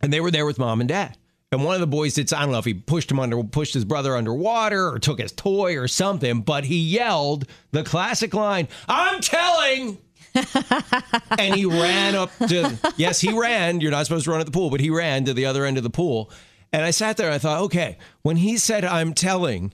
and 0.00 0.12
they 0.12 0.20
were 0.20 0.30
there 0.30 0.46
with 0.46 0.58
mom 0.58 0.80
and 0.80 0.88
dad. 0.88 1.16
And 1.50 1.64
one 1.64 1.74
of 1.74 1.80
the 1.80 1.86
boys 1.88 2.14
did, 2.14 2.32
I 2.32 2.42
don't 2.42 2.52
know 2.52 2.58
if 2.58 2.64
he 2.64 2.74
pushed 2.74 3.10
him 3.10 3.18
under, 3.18 3.42
pushed 3.42 3.74
his 3.74 3.84
brother 3.84 4.16
underwater 4.16 4.88
or 4.88 4.98
took 4.98 5.20
his 5.20 5.32
toy 5.32 5.76
or 5.76 5.88
something, 5.88 6.42
but 6.42 6.64
he 6.64 6.76
yelled 6.78 7.46
the 7.72 7.82
classic 7.82 8.34
line, 8.34 8.68
I'm 8.88 9.20
telling. 9.20 9.98
and 11.38 11.54
he 11.54 11.64
ran 11.64 12.14
up 12.14 12.30
to, 12.38 12.78
yes, 12.96 13.20
he 13.20 13.36
ran. 13.36 13.80
You're 13.80 13.90
not 13.90 14.06
supposed 14.06 14.26
to 14.26 14.30
run 14.30 14.40
at 14.40 14.46
the 14.46 14.52
pool, 14.52 14.70
but 14.70 14.80
he 14.80 14.90
ran 14.90 15.24
to 15.24 15.34
the 15.34 15.46
other 15.46 15.64
end 15.64 15.76
of 15.76 15.82
the 15.82 15.90
pool. 15.90 16.30
And 16.76 16.84
I 16.84 16.90
sat 16.90 17.16
there 17.16 17.28
and 17.28 17.34
I 17.34 17.38
thought, 17.38 17.62
okay, 17.62 17.96
when 18.20 18.36
he 18.36 18.58
said, 18.58 18.84
I'm 18.84 19.14
telling, 19.14 19.72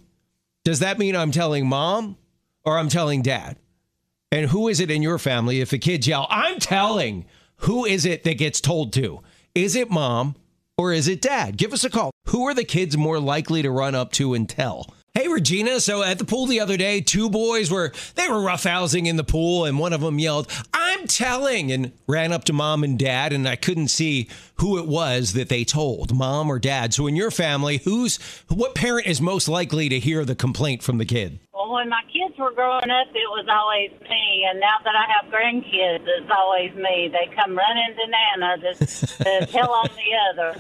does 0.65 0.79
that 0.79 1.01
mean 1.01 1.17
I'm 1.17 1.33
telling 1.33 1.67
mom 1.67 2.17
or 2.65 2.79
I'm 2.79 2.89
telling 2.89 3.23
dad? 3.23 3.57
And 4.31 4.49
who 4.49 4.69
is 4.69 4.79
it 4.79 4.89
in 4.89 5.03
your 5.03 5.19
family 5.19 5.61
if 5.61 5.71
the 5.71 5.81
kids 5.81 6.07
yell, 6.07 6.29
I'm 6.31 6.61
telling, 6.61 7.25
who 7.57 7.85
is 7.85 8.07
it 8.07 8.23
that 8.23 8.39
gets 8.39 8.61
told 8.61 8.93
to? 8.93 9.21
Is 9.53 9.75
it 9.75 9.91
mom 9.91 10.37
or 10.79 10.93
is 10.93 11.09
it 11.09 11.21
dad? 11.21 11.57
Give 11.57 11.73
us 11.73 11.83
a 11.83 11.91
call. 11.91 12.13
Who 12.29 12.45
are 12.45 12.55
the 12.55 12.63
kids 12.63 12.97
more 12.97 13.19
likely 13.19 13.63
to 13.63 13.71
run 13.73 13.97
up 13.97 14.13
to 14.13 14.35
and 14.35 14.49
tell? 14.49 14.95
Regina, 15.33 15.81
so 15.81 16.03
at 16.03 16.19
the 16.19 16.25
pool 16.25 16.47
the 16.47 16.61
other 16.61 16.77
day, 16.77 17.01
two 17.01 17.29
boys 17.29 17.71
were 17.71 17.93
they 18.15 18.29
were 18.29 18.37
roughhousing 18.37 19.07
in 19.07 19.17
the 19.17 19.25
pool 19.25 19.65
and 19.65 19.79
one 19.79 19.93
of 19.93 20.01
them 20.01 20.19
yelled, 20.19 20.51
"I'm 20.73 21.07
telling!" 21.07 21.73
and 21.73 21.93
ran 22.07 22.33
up 22.33 22.45
to 22.45 22.53
mom 22.53 22.85
and 22.85 22.99
dad 22.99 23.33
and 23.33 23.49
I 23.49 23.57
couldn't 23.57 23.89
see 23.89 24.29
who 24.57 24.79
it 24.79 24.87
was 24.87 25.33
that 25.33 25.49
they 25.49 25.65
told, 25.65 26.15
mom 26.15 26.51
or 26.51 26.59
dad. 26.59 26.95
So 26.95 27.07
in 27.07 27.17
your 27.17 27.31
family, 27.31 27.79
who's 27.79 28.19
what 28.49 28.75
parent 28.75 29.07
is 29.07 29.21
most 29.21 29.49
likely 29.49 29.89
to 29.89 29.99
hear 29.99 30.25
the 30.25 30.35
complaint 30.35 30.83
from 30.83 30.99
the 30.99 31.05
kid? 31.05 31.41
Well, 31.55 31.71
when 31.71 31.91
my 31.91 32.01
kids 32.11 32.35
were 32.39 32.51
growing 32.53 32.91
up, 32.91 33.09
it 33.09 33.29
was 33.29 33.47
always 33.47 33.91
me, 34.09 34.47
and 34.49 34.59
now 34.59 34.77
that 34.85 34.95
I 34.97 35.07
have 35.21 35.31
grandkids, 35.31 36.03
it's 36.07 36.31
always 36.35 36.73
me. 36.75 37.11
They 37.13 37.27
come 37.37 37.59
running 37.59 37.95
to 37.95 38.07
Nana 38.09 38.57
to, 38.57 38.75
to 39.25 39.47
tell 39.53 39.71
on 39.71 39.91
the 39.95 40.17
other. 40.33 40.55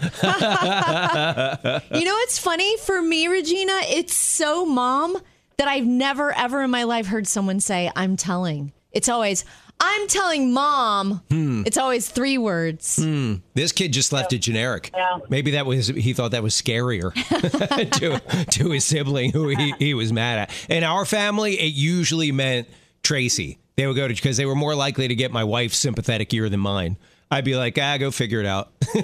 You 1.98 2.04
know 2.04 2.12
what's 2.14 2.38
funny 2.38 2.76
for 2.78 3.00
me, 3.00 3.26
Regina? 3.26 3.80
It's 3.88 4.14
so 4.14 4.66
mom 4.66 5.16
that 5.56 5.66
I've 5.66 5.86
never 5.86 6.30
ever 6.32 6.62
in 6.62 6.70
my 6.70 6.82
life 6.84 7.06
heard 7.06 7.26
someone 7.26 7.58
say, 7.60 7.90
I'm 7.96 8.18
telling. 8.18 8.72
It's 8.92 9.08
always, 9.08 9.46
I'm 9.84 10.06
telling 10.06 10.52
mom. 10.52 11.22
Hmm. 11.28 11.64
It's 11.66 11.76
always 11.76 12.08
three 12.08 12.38
words. 12.38 13.02
Hmm. 13.02 13.34
This 13.54 13.72
kid 13.72 13.92
just 13.92 14.12
left 14.12 14.32
it 14.32 14.38
generic. 14.38 14.90
Yeah. 14.94 15.18
Maybe 15.28 15.50
that 15.52 15.66
was 15.66 15.88
he 15.88 16.12
thought 16.12 16.30
that 16.30 16.42
was 16.42 16.54
scarier 16.54 17.12
to 17.98 18.44
to 18.44 18.70
his 18.70 18.84
sibling 18.84 19.32
who 19.32 19.48
he, 19.48 19.74
he 19.80 19.94
was 19.94 20.12
mad 20.12 20.38
at. 20.38 20.70
In 20.70 20.84
our 20.84 21.04
family, 21.04 21.54
it 21.54 21.74
usually 21.74 22.30
meant 22.30 22.68
Tracy. 23.02 23.58
They 23.76 23.86
would 23.86 23.96
go 23.96 24.06
to 24.06 24.14
because 24.14 24.36
they 24.36 24.46
were 24.46 24.54
more 24.54 24.76
likely 24.76 25.08
to 25.08 25.14
get 25.16 25.32
my 25.32 25.42
wife's 25.42 25.78
sympathetic 25.78 26.32
ear 26.32 26.48
than 26.48 26.60
mine. 26.60 26.96
I'd 27.32 27.46
be 27.46 27.56
like, 27.56 27.78
ah, 27.80 27.96
go 27.96 28.10
figure 28.10 28.40
it 28.40 28.46
out. 28.46 28.72
My 28.94 29.00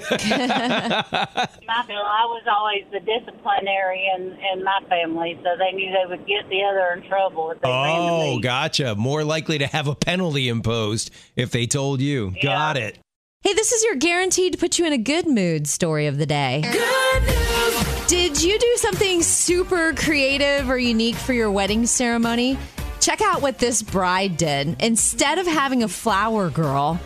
feel 1.87 1.97
I 1.97 2.25
was 2.27 2.43
always 2.47 2.85
the 2.91 2.99
disciplinary 2.99 4.07
in, 4.15 4.37
in 4.53 4.63
my 4.63 4.81
family, 4.87 5.39
so 5.43 5.49
they 5.57 5.71
knew 5.75 5.91
they 5.91 6.07
would 6.07 6.27
get 6.27 6.47
the 6.47 6.61
other 6.61 6.93
in 6.93 7.09
trouble 7.09 7.49
if 7.49 7.59
they 7.59 7.67
oh, 7.67 8.35
me. 8.35 8.41
gotcha. 8.41 8.93
More 8.93 9.23
likely 9.23 9.57
to 9.57 9.65
have 9.65 9.87
a 9.87 9.95
penalty 9.95 10.47
imposed 10.47 11.09
if 11.35 11.49
they 11.49 11.65
told 11.65 12.01
you. 12.01 12.35
Got 12.39 12.77
it. 12.77 12.99
Hey, 13.41 13.55
this 13.55 13.71
is 13.71 13.83
your 13.83 13.95
guaranteed 13.95 14.53
to 14.53 14.59
put 14.59 14.77
you 14.77 14.85
in 14.85 14.93
a 14.93 14.99
good 14.99 15.25
mood 15.25 15.65
story 15.65 16.05
of 16.05 16.19
the 16.19 16.27
day. 16.27 16.61
Good 16.71 17.23
news. 17.23 18.05
Did 18.05 18.43
you 18.43 18.59
do 18.59 18.73
something 18.75 19.23
super 19.23 19.93
creative 19.93 20.69
or 20.69 20.77
unique 20.77 21.15
for 21.15 21.33
your 21.33 21.49
wedding 21.49 21.87
ceremony? 21.87 22.59
Check 22.99 23.21
out 23.21 23.41
what 23.41 23.57
this 23.57 23.81
bride 23.81 24.37
did. 24.37 24.79
Instead 24.83 25.39
of 25.39 25.47
having 25.47 25.81
a 25.81 25.87
flower 25.87 26.51
girl, 26.51 26.99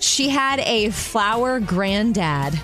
she 0.00 0.28
had 0.28 0.60
a 0.60 0.90
flower 0.90 1.60
granddad. 1.60 2.58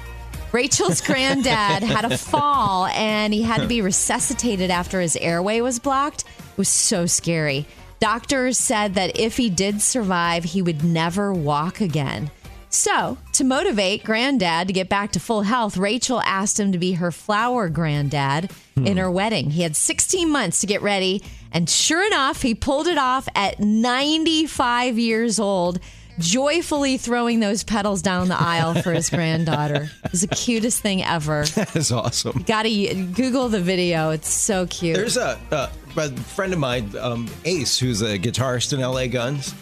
Rachel's 0.52 1.00
granddad 1.06 1.82
had 1.82 2.04
a 2.04 2.16
fall 2.16 2.86
and 2.86 3.34
he 3.34 3.42
had 3.42 3.60
to 3.60 3.66
be 3.66 3.82
resuscitated 3.82 4.70
after 4.70 5.00
his 5.00 5.16
airway 5.16 5.60
was 5.60 5.78
blocked. 5.78 6.22
It 6.22 6.58
was 6.58 6.68
so 6.68 7.06
scary. 7.06 7.66
Doctors 7.98 8.58
said 8.58 8.94
that 8.94 9.18
if 9.18 9.36
he 9.36 9.50
did 9.50 9.80
survive, 9.80 10.44
he 10.44 10.62
would 10.62 10.84
never 10.84 11.32
walk 11.32 11.80
again. 11.80 12.30
So, 12.74 13.16
to 13.34 13.44
motivate 13.44 14.02
Granddad 14.02 14.66
to 14.66 14.72
get 14.72 14.88
back 14.88 15.12
to 15.12 15.20
full 15.20 15.42
health, 15.42 15.76
Rachel 15.76 16.20
asked 16.22 16.58
him 16.58 16.72
to 16.72 16.78
be 16.78 16.94
her 16.94 17.12
flower 17.12 17.68
granddad 17.68 18.50
in 18.74 18.84
hmm. 18.84 18.98
her 18.98 19.10
wedding. 19.10 19.50
He 19.50 19.62
had 19.62 19.76
16 19.76 20.28
months 20.28 20.60
to 20.60 20.66
get 20.66 20.82
ready, 20.82 21.22
and 21.52 21.70
sure 21.70 22.04
enough, 22.04 22.42
he 22.42 22.52
pulled 22.52 22.88
it 22.88 22.98
off 22.98 23.28
at 23.36 23.60
95 23.60 24.98
years 24.98 25.38
old, 25.38 25.78
joyfully 26.18 26.96
throwing 26.98 27.40
those 27.40 27.64
petals 27.64 28.02
down 28.02 28.28
the 28.28 28.40
aisle 28.40 28.74
for 28.82 28.92
his 28.92 29.10
granddaughter. 29.10 29.90
It's 30.04 30.20
the 30.22 30.28
cutest 30.28 30.80
thing 30.80 31.02
ever. 31.02 31.44
That's 31.54 31.90
awesome. 31.90 32.44
Gotta 32.46 32.68
Google 33.14 33.48
the 33.48 33.60
video. 33.60 34.10
It's 34.10 34.28
so 34.28 34.66
cute. 34.66 34.96
There's 34.96 35.16
a, 35.16 35.38
uh, 35.50 35.70
a 35.96 36.10
friend 36.10 36.52
of 36.52 36.58
mine, 36.58 36.90
um, 36.98 37.28
Ace, 37.44 37.78
who's 37.78 38.02
a 38.02 38.18
guitarist 38.18 38.72
in 38.72 38.80
LA 38.80 39.06
Guns. 39.06 39.54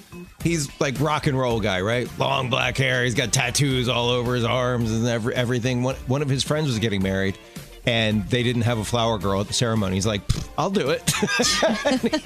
He's 0.42 0.68
like 0.80 0.99
rock 1.00 1.26
and 1.28 1.38
roll 1.38 1.61
guy, 1.61 1.80
right? 1.80 2.09
Long 2.18 2.50
black 2.50 2.76
hair. 2.76 3.04
He's 3.04 3.14
got 3.14 3.32
tattoos 3.32 3.88
all 3.88 4.09
over 4.09 4.35
his 4.35 4.44
arms 4.44 4.90
and 4.92 5.06
every, 5.06 5.35
everything. 5.35 5.82
One, 5.82 5.94
one 6.06 6.21
of 6.21 6.28
his 6.28 6.42
friends 6.42 6.66
was 6.66 6.80
getting 6.80 7.02
married, 7.02 7.38
and 7.86 8.28
they 8.28 8.42
didn't 8.42 8.62
have 8.62 8.78
a 8.78 8.84
flower 8.84 9.18
girl 9.18 9.40
at 9.40 9.48
the 9.48 9.52
ceremony. 9.52 9.96
He's 9.96 10.06
like, 10.06 10.22
"I'll 10.56 10.70
do 10.70 10.90
it." 10.90 11.12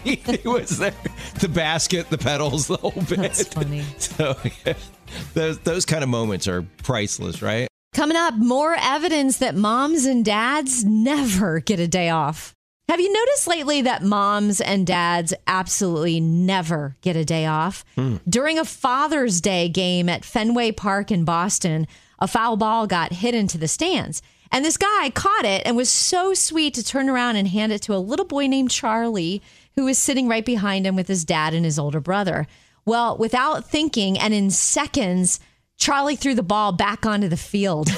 He, 0.05 0.17
he 0.17 0.49
was 0.49 0.79
there, 0.79 0.95
the 1.41 1.49
basket, 1.49 2.11
the 2.11 2.19
petals, 2.19 2.69
the 2.69 2.77
whole 2.77 2.93
bit. 2.93 3.19
That's 3.19 3.49
funny. 3.49 3.85
So 3.99 4.37
yeah, 4.65 4.75
those 5.35 5.59
those 5.61 5.85
kind 5.85 6.03
of 6.03 6.09
moments 6.09 6.47
are 6.49 6.63
priceless, 6.83 7.43
right? 7.43 7.69
Coming 7.95 8.17
up, 8.17 8.35
more 8.35 8.77
evidence 8.79 9.39
that 9.39 9.55
moms 9.55 10.05
and 10.05 10.25
dads 10.25 10.85
never 10.85 11.61
get 11.61 11.81
a 11.81 11.89
day 11.89 12.11
off. 12.11 12.53
Have 12.89 13.01
you 13.01 13.13
noticed 13.13 13.49
lately 13.49 13.83
that 13.83 14.03
moms 14.05 14.61
and 14.61 14.87
dads 14.87 15.35
absolutely 15.47 16.21
never 16.21 16.97
get 17.01 17.17
a 17.17 17.25
day 17.25 17.47
off? 17.47 17.85
Hmm. 17.97 18.17
During 18.29 18.59
a 18.59 18.65
Father's 18.65 19.41
Day 19.41 19.69
game 19.69 20.09
at 20.09 20.25
Fenway 20.25 20.71
Park 20.73 21.11
in 21.11 21.25
Boston, 21.25 21.89
a 22.21 22.29
foul 22.29 22.57
ball 22.57 22.87
got 22.87 23.13
hit 23.13 23.35
into 23.35 23.59
the 23.59 23.67
stands. 23.67 24.23
And 24.51 24.65
this 24.65 24.77
guy 24.77 25.11
caught 25.11 25.45
it 25.45 25.63
and 25.65 25.77
was 25.77 25.91
so 25.91 26.35
sweet 26.35 26.75
to 26.75 26.85
turn 26.85 27.09
around 27.09 27.37
and 27.37 27.49
hand 27.49 27.73
it 27.73 27.83
to 27.83 27.95
a 27.95 27.99
little 27.99 28.27
boy 28.27 28.47
named 28.47 28.71
Charlie, 28.71 29.43
who 29.75 29.85
was 29.85 29.99
sitting 29.99 30.29
right 30.29 30.45
behind 30.45 30.87
him 30.87 30.97
with 30.97 31.09
his 31.09 31.25
dad 31.25 31.55
and 31.55 31.65
his 31.65 31.79
older 31.79 32.01
brother. 32.01 32.47
Well, 32.85 33.17
without 33.17 33.69
thinking 33.69 34.19
and 34.19 34.33
in 34.33 34.51
seconds, 34.51 35.41
Charlie 35.77 36.17
threw 36.17 36.35
the 36.35 36.43
ball 36.43 36.73
back 36.73 37.05
onto 37.05 37.29
the 37.29 37.37
field. 37.37 37.91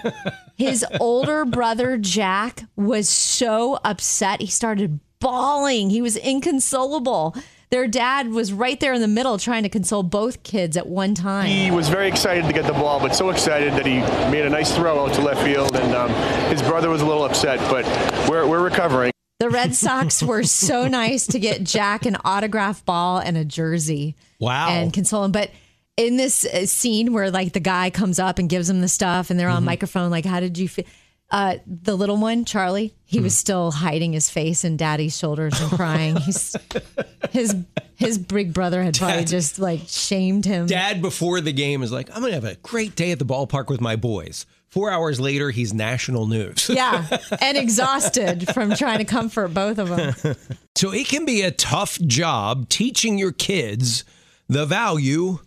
His 0.56 0.84
older 1.00 1.44
brother, 1.44 1.98
Jack, 1.98 2.64
was 2.76 3.08
so 3.08 3.78
upset. 3.84 4.40
He 4.40 4.46
started 4.46 5.00
bawling. 5.18 5.90
He 5.90 6.00
was 6.00 6.16
inconsolable. 6.16 7.36
Their 7.70 7.88
dad 7.88 8.28
was 8.28 8.52
right 8.52 8.78
there 8.78 8.92
in 8.92 9.00
the 9.00 9.08
middle 9.08 9.38
trying 9.38 9.64
to 9.64 9.68
console 9.68 10.04
both 10.04 10.42
kids 10.44 10.76
at 10.76 10.86
one 10.86 11.14
time. 11.14 11.46
He 11.46 11.70
was 11.70 11.88
very 11.88 12.06
excited 12.06 12.44
to 12.44 12.52
get 12.52 12.64
the 12.64 12.72
ball, 12.72 13.00
but 13.00 13.14
so 13.14 13.30
excited 13.30 13.72
that 13.72 13.84
he 13.84 13.98
made 14.30 14.46
a 14.46 14.50
nice 14.50 14.74
throw 14.74 15.04
out 15.04 15.14
to 15.14 15.20
left 15.20 15.42
field, 15.42 15.74
and 15.74 15.94
um, 15.94 16.10
his 16.50 16.62
brother 16.62 16.88
was 16.88 17.02
a 17.02 17.06
little 17.06 17.24
upset, 17.24 17.58
but 17.70 17.84
we're, 18.30 18.46
we're 18.46 18.62
recovering. 18.62 19.10
The 19.40 19.50
Red 19.50 19.74
Sox 19.76 20.22
were 20.22 20.44
so 20.44 20.86
nice 20.86 21.26
to 21.26 21.38
get 21.40 21.64
Jack 21.64 22.06
an 22.06 22.16
autograph 22.24 22.84
ball 22.84 23.18
and 23.18 23.36
a 23.36 23.44
jersey. 23.44 24.14
Wow. 24.38 24.68
And 24.68 24.92
console 24.92 25.24
him. 25.24 25.32
But 25.32 25.50
in 25.96 26.16
this 26.16 26.44
uh, 26.44 26.66
scene 26.66 27.12
where 27.12 27.30
like 27.30 27.52
the 27.52 27.60
guy 27.60 27.90
comes 27.90 28.18
up 28.18 28.38
and 28.38 28.48
gives 28.48 28.70
him 28.70 28.80
the 28.80 28.88
stuff 28.88 29.30
and 29.30 29.38
they're 29.40 29.48
on 29.48 29.64
microphone, 29.64 30.10
like, 30.10 30.24
how 30.24 30.40
did 30.40 30.56
you 30.56 30.68
feel? 30.68 30.84
Uh, 31.30 31.56
the 31.66 31.96
little 31.96 32.16
one, 32.16 32.44
Charlie, 32.44 32.94
he 33.04 33.18
was 33.18 33.36
still 33.36 33.72
hiding 33.72 34.12
his 34.12 34.30
face 34.30 34.64
in 34.64 34.76
daddy's 34.76 35.16
shoulders 35.18 35.60
and 35.60 35.70
crying. 35.72 36.16
He's 36.16 36.54
his 37.30 37.56
his 37.96 38.18
big 38.18 38.52
brother 38.54 38.82
had 38.82 38.96
probably 38.96 39.18
Dad. 39.18 39.26
just 39.26 39.58
like 39.58 39.80
shamed 39.88 40.44
him. 40.44 40.66
Dad 40.66 41.02
before 41.02 41.40
the 41.40 41.52
game 41.52 41.82
is 41.82 41.90
like, 41.90 42.10
I'm 42.14 42.20
gonna 42.22 42.34
have 42.34 42.44
a 42.44 42.54
great 42.56 42.94
day 42.94 43.10
at 43.10 43.18
the 43.18 43.24
ballpark 43.24 43.68
with 43.68 43.80
my 43.80 43.96
boys. 43.96 44.46
Four 44.68 44.90
hours 44.90 45.18
later, 45.18 45.50
he's 45.50 45.72
national 45.72 46.26
news. 46.26 46.68
Yeah, 46.76 47.06
and 47.40 47.56
exhausted 47.58 48.52
from 48.52 48.74
trying 48.74 48.98
to 48.98 49.04
comfort 49.04 49.48
both 49.48 49.78
of 49.78 49.88
them. 49.88 50.36
So 50.76 50.92
it 50.92 51.08
can 51.08 51.24
be 51.24 51.42
a 51.42 51.50
tough 51.50 51.98
job 52.02 52.68
teaching 52.68 53.18
your 53.18 53.32
kids 53.32 54.04
the 54.48 54.66
value 54.66 55.38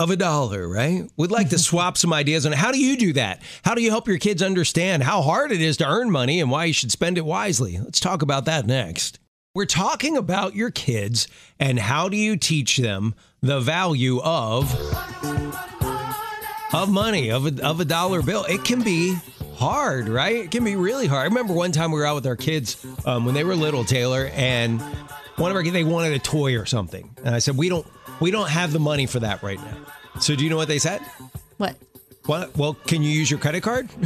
of 0.00 0.10
a 0.10 0.16
dollar, 0.16 0.68
right? 0.68 1.08
We'd 1.16 1.30
like 1.30 1.50
to 1.50 1.58
swap 1.58 1.96
some 1.96 2.12
ideas 2.12 2.46
on 2.46 2.52
how 2.52 2.72
do 2.72 2.78
you 2.78 2.96
do 2.96 3.12
that? 3.12 3.42
How 3.64 3.74
do 3.74 3.82
you 3.82 3.90
help 3.90 4.08
your 4.08 4.18
kids 4.18 4.42
understand 4.42 5.04
how 5.04 5.22
hard 5.22 5.52
it 5.52 5.60
is 5.60 5.76
to 5.78 5.86
earn 5.86 6.10
money 6.10 6.40
and 6.40 6.50
why 6.50 6.64
you 6.64 6.72
should 6.72 6.90
spend 6.90 7.16
it 7.16 7.24
wisely? 7.24 7.78
Let's 7.78 8.00
talk 8.00 8.22
about 8.22 8.44
that 8.46 8.66
next. 8.66 9.20
We're 9.54 9.66
talking 9.66 10.16
about 10.16 10.56
your 10.56 10.72
kids 10.72 11.28
and 11.60 11.78
how 11.78 12.08
do 12.08 12.16
you 12.16 12.36
teach 12.36 12.76
them 12.76 13.14
the 13.40 13.60
value 13.60 14.20
of 14.20 14.74
of 16.72 16.90
money, 16.90 17.30
of 17.30 17.46
a, 17.46 17.64
of 17.64 17.78
a 17.78 17.84
dollar 17.84 18.20
bill. 18.20 18.44
It 18.48 18.64
can 18.64 18.82
be 18.82 19.16
hard, 19.54 20.08
right? 20.08 20.36
It 20.36 20.50
can 20.50 20.64
be 20.64 20.74
really 20.74 21.06
hard. 21.06 21.20
I 21.20 21.24
remember 21.26 21.52
one 21.52 21.70
time 21.70 21.92
we 21.92 22.00
were 22.00 22.06
out 22.06 22.16
with 22.16 22.26
our 22.26 22.34
kids 22.34 22.84
um, 23.06 23.24
when 23.24 23.34
they 23.34 23.44
were 23.44 23.54
little, 23.54 23.84
Taylor, 23.84 24.28
and 24.34 24.82
one 25.36 25.52
of 25.52 25.56
our 25.56 25.62
kids 25.62 25.72
they 25.72 25.84
wanted 25.84 26.14
a 26.14 26.18
toy 26.18 26.58
or 26.58 26.66
something, 26.66 27.14
and 27.24 27.32
I 27.32 27.38
said 27.38 27.56
we 27.56 27.68
don't 27.68 27.86
we 28.20 28.30
don't 28.30 28.48
have 28.50 28.72
the 28.72 28.78
money 28.80 29.06
for 29.06 29.20
that 29.20 29.42
right 29.42 29.58
now. 29.58 29.76
So 30.20 30.34
do 30.36 30.44
you 30.44 30.50
know 30.50 30.56
what 30.56 30.68
they 30.68 30.78
said? 30.78 31.00
What? 31.58 31.76
What? 32.26 32.56
Well, 32.56 32.74
can 32.86 33.02
you 33.02 33.10
use 33.10 33.30
your 33.30 33.38
credit 33.38 33.62
card? 33.62 33.88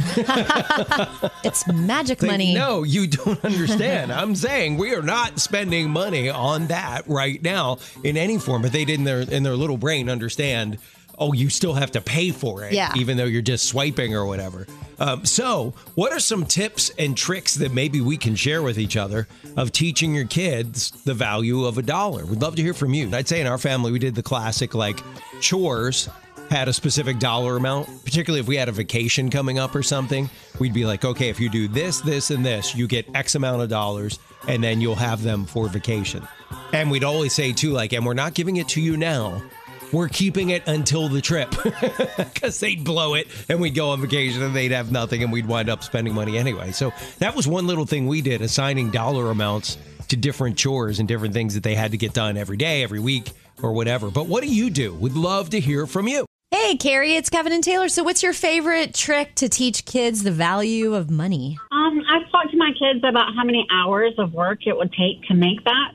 It's 1.43 1.65
magic 1.67 2.21
Like, 2.21 2.31
money. 2.31 2.53
No, 2.53 2.83
you 2.83 3.07
don't 3.07 3.43
understand. 3.45 4.11
I'm 4.11 4.35
saying 4.35 4.77
we 4.77 4.93
are 4.93 5.01
not 5.01 5.39
spending 5.39 5.89
money 5.89 6.29
on 6.29 6.67
that 6.67 7.07
right 7.07 7.41
now 7.41 7.77
in 8.03 8.17
any 8.17 8.37
form. 8.37 8.61
But 8.61 8.71
they 8.73 8.83
did 8.85 8.99
in 8.99 9.05
their 9.05 9.21
in 9.21 9.43
their 9.43 9.55
little 9.55 9.77
brain 9.77 10.09
understand. 10.09 10.77
Oh, 11.19 11.33
you 11.33 11.49
still 11.49 11.73
have 11.73 11.91
to 11.91 12.01
pay 12.01 12.31
for 12.31 12.63
it, 12.63 12.71
Yeah. 12.73 12.93
even 12.95 13.17
though 13.17 13.25
you're 13.25 13.41
just 13.41 13.65
swiping 13.67 14.15
or 14.15 14.25
whatever. 14.25 14.65
Um, 14.99 15.25
so, 15.25 15.73
what 15.95 16.11
are 16.13 16.19
some 16.19 16.45
tips 16.45 16.91
and 16.97 17.15
tricks 17.15 17.55
that 17.55 17.73
maybe 17.73 18.01
we 18.01 18.17
can 18.17 18.35
share 18.35 18.61
with 18.61 18.77
each 18.79 18.95
other 18.97 19.27
of 19.57 19.71
teaching 19.71 20.13
your 20.15 20.25
kids 20.25 20.91
the 21.05 21.13
value 21.13 21.65
of 21.65 21.77
a 21.77 21.81
dollar? 21.81 22.25
We'd 22.25 22.41
love 22.41 22.55
to 22.55 22.61
hear 22.61 22.73
from 22.73 22.93
you. 22.93 23.09
I'd 23.13 23.27
say 23.27 23.41
in 23.41 23.47
our 23.47 23.57
family 23.57 23.91
we 23.91 23.99
did 23.99 24.15
the 24.15 24.23
classic 24.23 24.73
like 24.73 24.99
chores 25.41 26.09
had 26.49 26.67
a 26.67 26.73
specific 26.73 27.19
dollar 27.19 27.57
amount, 27.57 27.87
particularly 28.03 28.39
if 28.39 28.47
we 28.47 28.55
had 28.55 28.67
a 28.69 28.71
vacation 28.71 29.29
coming 29.29 29.59
up 29.59 29.75
or 29.75 29.83
something, 29.83 30.27
we'd 30.59 30.73
be 30.73 30.83
like, 30.83 31.05
okay, 31.05 31.29
if 31.29 31.39
you 31.39 31.47
do 31.47 31.67
this, 31.67 32.01
this, 32.01 32.31
and 32.31 32.43
this, 32.43 32.75
you 32.75 32.87
get 32.87 33.05
X 33.13 33.35
amount 33.35 33.61
of 33.61 33.69
dollars, 33.69 34.17
and 34.47 34.63
then 34.63 34.81
you'll 34.81 34.95
have 34.95 35.21
them 35.21 35.45
for 35.45 35.67
vacation. 35.69 36.27
And 36.73 36.89
we'd 36.89 37.03
always 37.03 37.33
say, 37.33 37.53
too, 37.53 37.69
like, 37.71 37.93
and 37.93 38.03
we're 38.03 38.15
not 38.15 38.33
giving 38.33 38.57
it 38.57 38.67
to 38.69 38.81
you 38.81 38.97
now. 38.97 39.43
We're 39.91 40.07
keeping 40.07 40.49
it 40.49 40.67
until 40.67 41.09
the 41.09 41.21
trip 41.21 41.55
because 42.17 42.59
they'd 42.59 42.83
blow 42.83 43.15
it 43.15 43.27
and 43.49 43.59
we'd 43.59 43.75
go 43.75 43.89
on 43.89 44.01
vacation 44.01 44.43
and 44.43 44.55
they'd 44.55 44.71
have 44.71 44.91
nothing 44.91 45.23
and 45.23 45.31
we'd 45.31 45.47
wind 45.47 45.69
up 45.69 45.83
spending 45.83 46.13
money 46.13 46.37
anyway. 46.37 46.71
So 46.71 46.93
that 47.17 47.35
was 47.35 47.47
one 47.47 47.65
little 47.65 47.85
thing 47.85 48.07
we 48.07 48.21
did 48.21 48.41
assigning 48.41 48.91
dollar 48.91 49.31
amounts 49.31 49.77
to 50.09 50.17
different 50.17 50.57
chores 50.57 50.99
and 50.99 51.07
different 51.07 51.33
things 51.33 51.53
that 51.53 51.63
they 51.63 51.75
had 51.75 51.91
to 51.91 51.97
get 51.97 52.13
done 52.13 52.37
every 52.37 52.57
day, 52.57 52.83
every 52.83 52.99
week, 52.99 53.31
or 53.61 53.73
whatever. 53.73 54.11
But 54.11 54.27
what 54.27 54.43
do 54.43 54.53
you 54.53 54.69
do? 54.69 54.93
We'd 54.93 55.13
love 55.13 55.51
to 55.51 55.59
hear 55.59 55.87
from 55.87 56.07
you. 56.07 56.25
Hey, 56.51 56.77
Carrie, 56.77 57.15
it's 57.15 57.29
Kevin 57.29 57.53
and 57.53 57.63
Taylor. 57.63 57.89
So, 57.89 58.03
what's 58.03 58.23
your 58.23 58.33
favorite 58.33 58.95
trick 58.95 59.35
to 59.35 59.49
teach 59.49 59.85
kids 59.85 60.23
the 60.23 60.31
value 60.31 60.95
of 60.95 61.11
money? 61.11 61.59
Um, 61.71 62.01
I've 62.09 62.29
talked 62.31 62.49
to 62.51 62.57
my 62.57 62.71
kids 62.71 63.03
about 63.07 63.35
how 63.35 63.43
many 63.43 63.67
hours 63.71 64.13
of 64.17 64.33
work 64.33 64.65
it 64.65 64.75
would 64.75 64.91
take 64.93 65.23
to 65.27 65.35
make 65.35 65.63
that. 65.65 65.91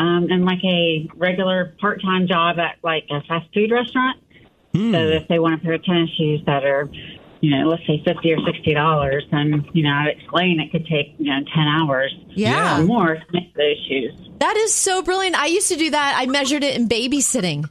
Um, 0.00 0.28
and 0.30 0.46
like 0.46 0.64
a 0.64 1.10
regular 1.14 1.74
part 1.78 2.00
time 2.00 2.26
job 2.26 2.58
at 2.58 2.76
like 2.82 3.04
a 3.10 3.20
fast 3.28 3.52
food 3.52 3.70
restaurant. 3.70 4.18
So 4.72 4.80
if 4.80 5.28
they 5.28 5.38
want 5.38 5.54
a 5.54 5.58
pair 5.58 5.74
of 5.74 5.84
tennis 5.84 6.08
shoes 6.16 6.40
that 6.46 6.64
are, 6.64 6.88
you 7.40 7.50
know, 7.50 7.68
let's 7.68 7.86
say 7.86 8.00
fifty 8.02 8.32
or 8.32 8.38
sixty 8.46 8.72
dollars, 8.72 9.26
then 9.30 9.66
you 9.74 9.82
know 9.82 9.90
I'd 9.92 10.16
explain 10.16 10.58
it 10.58 10.70
could 10.72 10.86
take 10.86 11.16
you 11.18 11.26
know 11.26 11.40
ten 11.54 11.66
hours 11.68 12.14
Yeah. 12.28 12.80
or 12.80 12.84
more 12.84 13.16
to 13.16 13.24
make 13.32 13.52
those 13.54 13.76
shoes. 13.88 14.12
That 14.38 14.56
is 14.56 14.72
so 14.72 15.02
brilliant. 15.02 15.36
I 15.38 15.46
used 15.46 15.68
to 15.68 15.76
do 15.76 15.90
that. 15.90 16.14
I 16.16 16.24
measured 16.26 16.64
it 16.64 16.76
in 16.78 16.88
babysitting. 16.88 17.68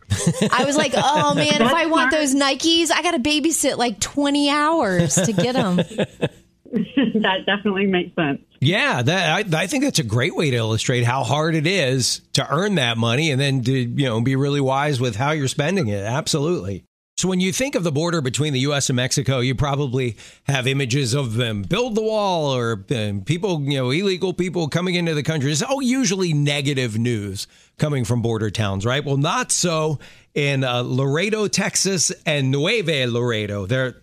I 0.52 0.66
was 0.66 0.78
like, 0.78 0.92
oh 0.96 1.34
man, 1.36 1.48
if 1.64 1.74
I 1.74 1.88
want 1.88 2.12
those 2.12 2.36
Nikes, 2.36 2.92
I 2.92 3.02
got 3.02 3.12
to 3.12 3.20
babysit 3.20 3.78
like 3.78 4.00
20 4.00 4.52
hours 4.52 5.16
to 5.16 5.34
get 5.34 5.54
them. 5.56 5.78
that 5.78 7.46
definitely 7.48 7.88
makes 7.88 8.16
sense. 8.16 8.42
Yeah, 8.62 9.02
that 9.02 9.54
I, 9.54 9.62
I 9.62 9.68
think 9.68 9.84
that's 9.84 10.00
a 10.00 10.04
great 10.04 10.36
way 10.36 10.52
to 10.52 10.58
illustrate 10.58 11.04
how 11.04 11.24
hard 11.24 11.56
it 11.56 11.66
is 11.66 12.22
to 12.34 12.48
earn 12.54 12.76
that 12.76 12.98
money 12.98 13.32
and 13.32 13.40
then 13.40 13.64
to 13.64 13.72
you 13.72 14.06
know 14.06 14.20
be 14.22 14.36
really 14.36 14.62
wise 14.62 15.00
with 15.00 15.16
how 15.16 15.32
you're 15.32 15.48
spending 15.48 15.88
it. 15.88 16.04
Absolutely. 16.04 16.84
So 17.20 17.28
when 17.28 17.42
you 17.42 17.52
think 17.52 17.76
of 17.76 17.84
the 17.84 17.92
border 17.92 18.22
between 18.22 18.54
the 18.54 18.62
U.S. 18.62 18.90
and 18.90 18.96
Mexico, 18.96 19.40
you 19.40 19.54
probably 19.54 20.16
have 20.46 20.68
images 20.68 21.14
of 21.14 21.34
them 21.34 21.64
build 21.64 21.96
the 21.96 22.02
wall 22.02 22.56
or 22.56 22.86
um, 22.96 23.26
people, 23.26 23.62
you 23.62 23.78
know, 23.78 23.90
illegal 23.90 24.34
people 24.34 24.70
coming 24.70 24.96
into 24.96 25.14
the 25.14 25.22
country. 25.22 25.52
It's 25.52 25.62
all 25.62 25.82
usually 25.82 26.32
negative 26.32 26.98
news 26.98 27.46
coming 27.78 28.06
from 28.06 28.22
border 28.22 28.50
towns, 28.50 28.86
right? 28.86 29.04
Well, 29.04 29.18
not 29.18 29.52
so 29.52 30.00
in 30.34 30.64
uh, 30.64 30.84
Laredo, 30.84 31.50
Texas, 31.50 32.14
and 32.26 32.52
Nuevo 32.52 33.12
Laredo. 33.12 33.66
They're 33.66 33.98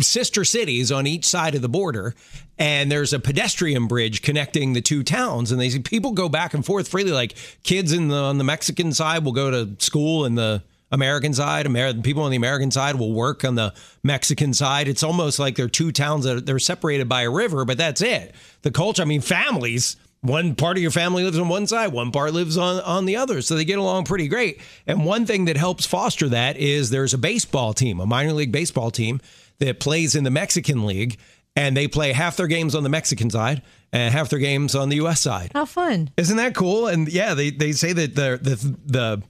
sister 0.00 0.44
cities 0.44 0.90
on 0.90 1.06
each 1.06 1.24
side 1.24 1.54
of 1.54 1.62
the 1.62 1.68
border 1.68 2.14
and 2.58 2.90
there's 2.90 3.12
a 3.12 3.20
pedestrian 3.20 3.86
bridge 3.86 4.22
connecting 4.22 4.72
the 4.72 4.80
two 4.80 5.04
towns 5.04 5.52
and 5.52 5.60
they 5.60 5.70
see 5.70 5.78
people 5.78 6.12
go 6.12 6.28
back 6.28 6.52
and 6.52 6.66
forth 6.66 6.88
freely 6.88 7.12
like 7.12 7.34
kids 7.62 7.92
in 7.92 8.08
the 8.08 8.16
on 8.16 8.38
the 8.38 8.44
Mexican 8.44 8.92
side 8.92 9.24
will 9.24 9.32
go 9.32 9.50
to 9.50 9.84
school 9.84 10.24
in 10.24 10.34
the 10.34 10.62
American 10.90 11.32
side 11.32 11.66
Amer- 11.66 11.94
people 12.02 12.24
on 12.24 12.30
the 12.30 12.36
American 12.36 12.72
side 12.72 12.96
will 12.96 13.12
work 13.12 13.44
on 13.44 13.54
the 13.54 13.72
Mexican 14.02 14.52
side 14.52 14.88
it's 14.88 15.04
almost 15.04 15.38
like 15.38 15.54
they're 15.54 15.68
two 15.68 15.92
towns 15.92 16.24
that 16.24 16.36
are, 16.36 16.40
they're 16.40 16.58
separated 16.58 17.08
by 17.08 17.22
a 17.22 17.30
river 17.30 17.64
but 17.64 17.78
that's 17.78 18.00
it 18.00 18.34
the 18.62 18.72
culture 18.72 19.02
I 19.02 19.04
mean 19.04 19.20
families 19.20 19.96
one 20.22 20.54
part 20.54 20.78
of 20.78 20.82
your 20.82 20.90
family 20.90 21.22
lives 21.22 21.38
on 21.38 21.50
one 21.50 21.66
side, 21.66 21.88
one 21.88 22.10
part 22.10 22.32
lives 22.32 22.56
on, 22.56 22.80
on 22.80 23.04
the 23.04 23.16
other. 23.16 23.42
So 23.42 23.56
they 23.56 23.66
get 23.66 23.78
along 23.78 24.04
pretty 24.04 24.26
great. 24.26 24.58
And 24.86 25.04
one 25.04 25.26
thing 25.26 25.44
that 25.44 25.58
helps 25.58 25.84
foster 25.84 26.30
that 26.30 26.56
is 26.56 26.88
there's 26.88 27.12
a 27.12 27.18
baseball 27.18 27.74
team, 27.74 28.00
a 28.00 28.06
minor 28.06 28.32
league 28.32 28.50
baseball 28.50 28.90
team 28.90 29.20
that 29.58 29.80
plays 29.80 30.14
in 30.14 30.24
the 30.24 30.30
Mexican 30.30 30.86
League, 30.86 31.18
and 31.56 31.76
they 31.76 31.88
play 31.88 32.12
half 32.12 32.36
their 32.36 32.46
games 32.46 32.74
on 32.74 32.82
the 32.82 32.88
Mexican 32.88 33.30
side 33.30 33.62
and 33.92 34.12
half 34.12 34.28
their 34.28 34.38
games 34.38 34.74
on 34.74 34.88
the 34.88 34.96
U.S. 34.96 35.20
side. 35.20 35.52
How 35.54 35.64
fun. 35.64 36.10
Isn't 36.16 36.36
that 36.36 36.54
cool? 36.54 36.88
And 36.88 37.08
yeah, 37.08 37.34
they, 37.34 37.50
they 37.50 37.72
say 37.72 37.92
that 37.92 38.14
the, 38.16 38.38
the, 38.42 38.76
the, 38.84 39.22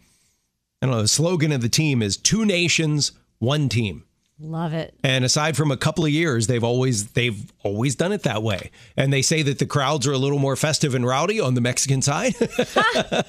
I 0.80 0.86
don't 0.86 0.94
know, 0.94 1.02
the 1.02 1.08
slogan 1.08 1.52
of 1.52 1.60
the 1.60 1.68
team 1.68 2.02
is 2.02 2.16
two 2.16 2.44
nations, 2.44 3.12
one 3.38 3.68
team. 3.68 4.04
Love 4.40 4.72
it. 4.72 4.94
And 5.04 5.24
aside 5.24 5.56
from 5.56 5.70
a 5.70 5.76
couple 5.76 6.04
of 6.04 6.10
years, 6.10 6.48
they've 6.48 6.64
always 6.64 7.12
they've 7.12 7.52
always 7.62 7.94
done 7.94 8.10
it 8.10 8.24
that 8.24 8.42
way. 8.42 8.72
And 8.96 9.12
they 9.12 9.22
say 9.22 9.42
that 9.42 9.60
the 9.60 9.66
crowds 9.66 10.08
are 10.08 10.12
a 10.12 10.18
little 10.18 10.40
more 10.40 10.56
festive 10.56 10.94
and 10.94 11.06
rowdy 11.06 11.38
on 11.38 11.54
the 11.54 11.60
Mexican 11.60 12.02
side. 12.02 12.34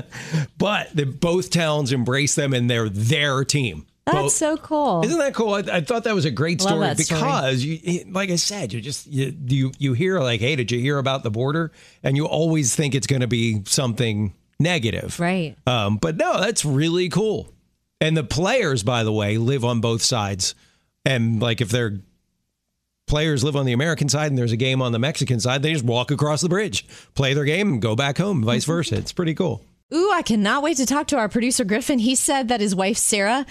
but 0.58 1.20
both 1.20 1.50
towns 1.50 1.92
embrace 1.92 2.34
them 2.36 2.54
and 2.54 2.70
they're 2.70 2.88
their 2.88 3.44
team. 3.44 3.86
That's 4.12 4.22
Both- 4.24 4.32
so 4.32 4.56
cool. 4.56 5.02
isn't 5.04 5.18
that 5.18 5.34
cool? 5.34 5.54
I, 5.54 5.58
I 5.60 5.80
thought 5.80 6.04
that 6.04 6.14
was 6.14 6.24
a 6.24 6.30
great 6.30 6.60
story 6.60 6.80
that 6.80 6.98
story. 6.98 7.20
because 7.20 7.64
you, 7.64 8.04
like 8.10 8.30
I 8.30 8.36
said, 8.36 8.72
you 8.72 8.80
just 8.80 9.06
you, 9.06 9.34
you 9.46 9.72
you 9.78 9.92
hear 9.92 10.20
like, 10.20 10.40
hey, 10.40 10.56
did 10.56 10.70
you 10.70 10.78
hear 10.80 10.98
about 10.98 11.22
the 11.22 11.30
border? 11.30 11.72
And 12.02 12.16
you 12.16 12.26
always 12.26 12.74
think 12.74 12.94
it's 12.94 13.06
going 13.06 13.20
to 13.22 13.26
be 13.28 13.62
something 13.66 14.34
negative, 14.58 15.18
Right. 15.18 15.56
Um, 15.66 15.96
but 15.96 16.16
no, 16.16 16.40
that's 16.40 16.64
really 16.64 17.08
cool. 17.08 17.48
And 18.00 18.16
the 18.16 18.24
players, 18.24 18.82
by 18.82 19.04
the 19.04 19.12
way, 19.12 19.38
live 19.38 19.64
on 19.64 19.80
both 19.80 20.02
sides. 20.02 20.54
And 21.04 21.40
like 21.40 21.60
if 21.60 21.70
their 21.70 22.00
players 23.06 23.42
live 23.42 23.56
on 23.56 23.66
the 23.66 23.72
American 23.72 24.08
side 24.08 24.26
and 24.30 24.38
there's 24.38 24.52
a 24.52 24.56
game 24.56 24.82
on 24.82 24.92
the 24.92 24.98
Mexican 24.98 25.40
side, 25.40 25.62
they 25.62 25.72
just 25.72 25.84
walk 25.84 26.10
across 26.10 26.40
the 26.42 26.48
bridge, 26.48 26.86
play 27.14 27.34
their 27.34 27.44
game, 27.44 27.72
and 27.74 27.82
go 27.82 27.96
back 27.96 28.18
home, 28.18 28.42
vice 28.44 28.64
versa. 28.64 28.96
It's 28.96 29.12
pretty 29.12 29.34
cool. 29.34 29.64
Ooh, 29.92 30.10
I 30.12 30.22
cannot 30.22 30.62
wait 30.62 30.76
to 30.76 30.86
talk 30.86 31.08
to 31.08 31.16
our 31.16 31.28
producer 31.28 31.64
Griffin. 31.64 31.98
He 31.98 32.14
said 32.14 32.48
that 32.48 32.60
his 32.60 32.74
wife 32.74 32.96
Sarah 32.96 33.44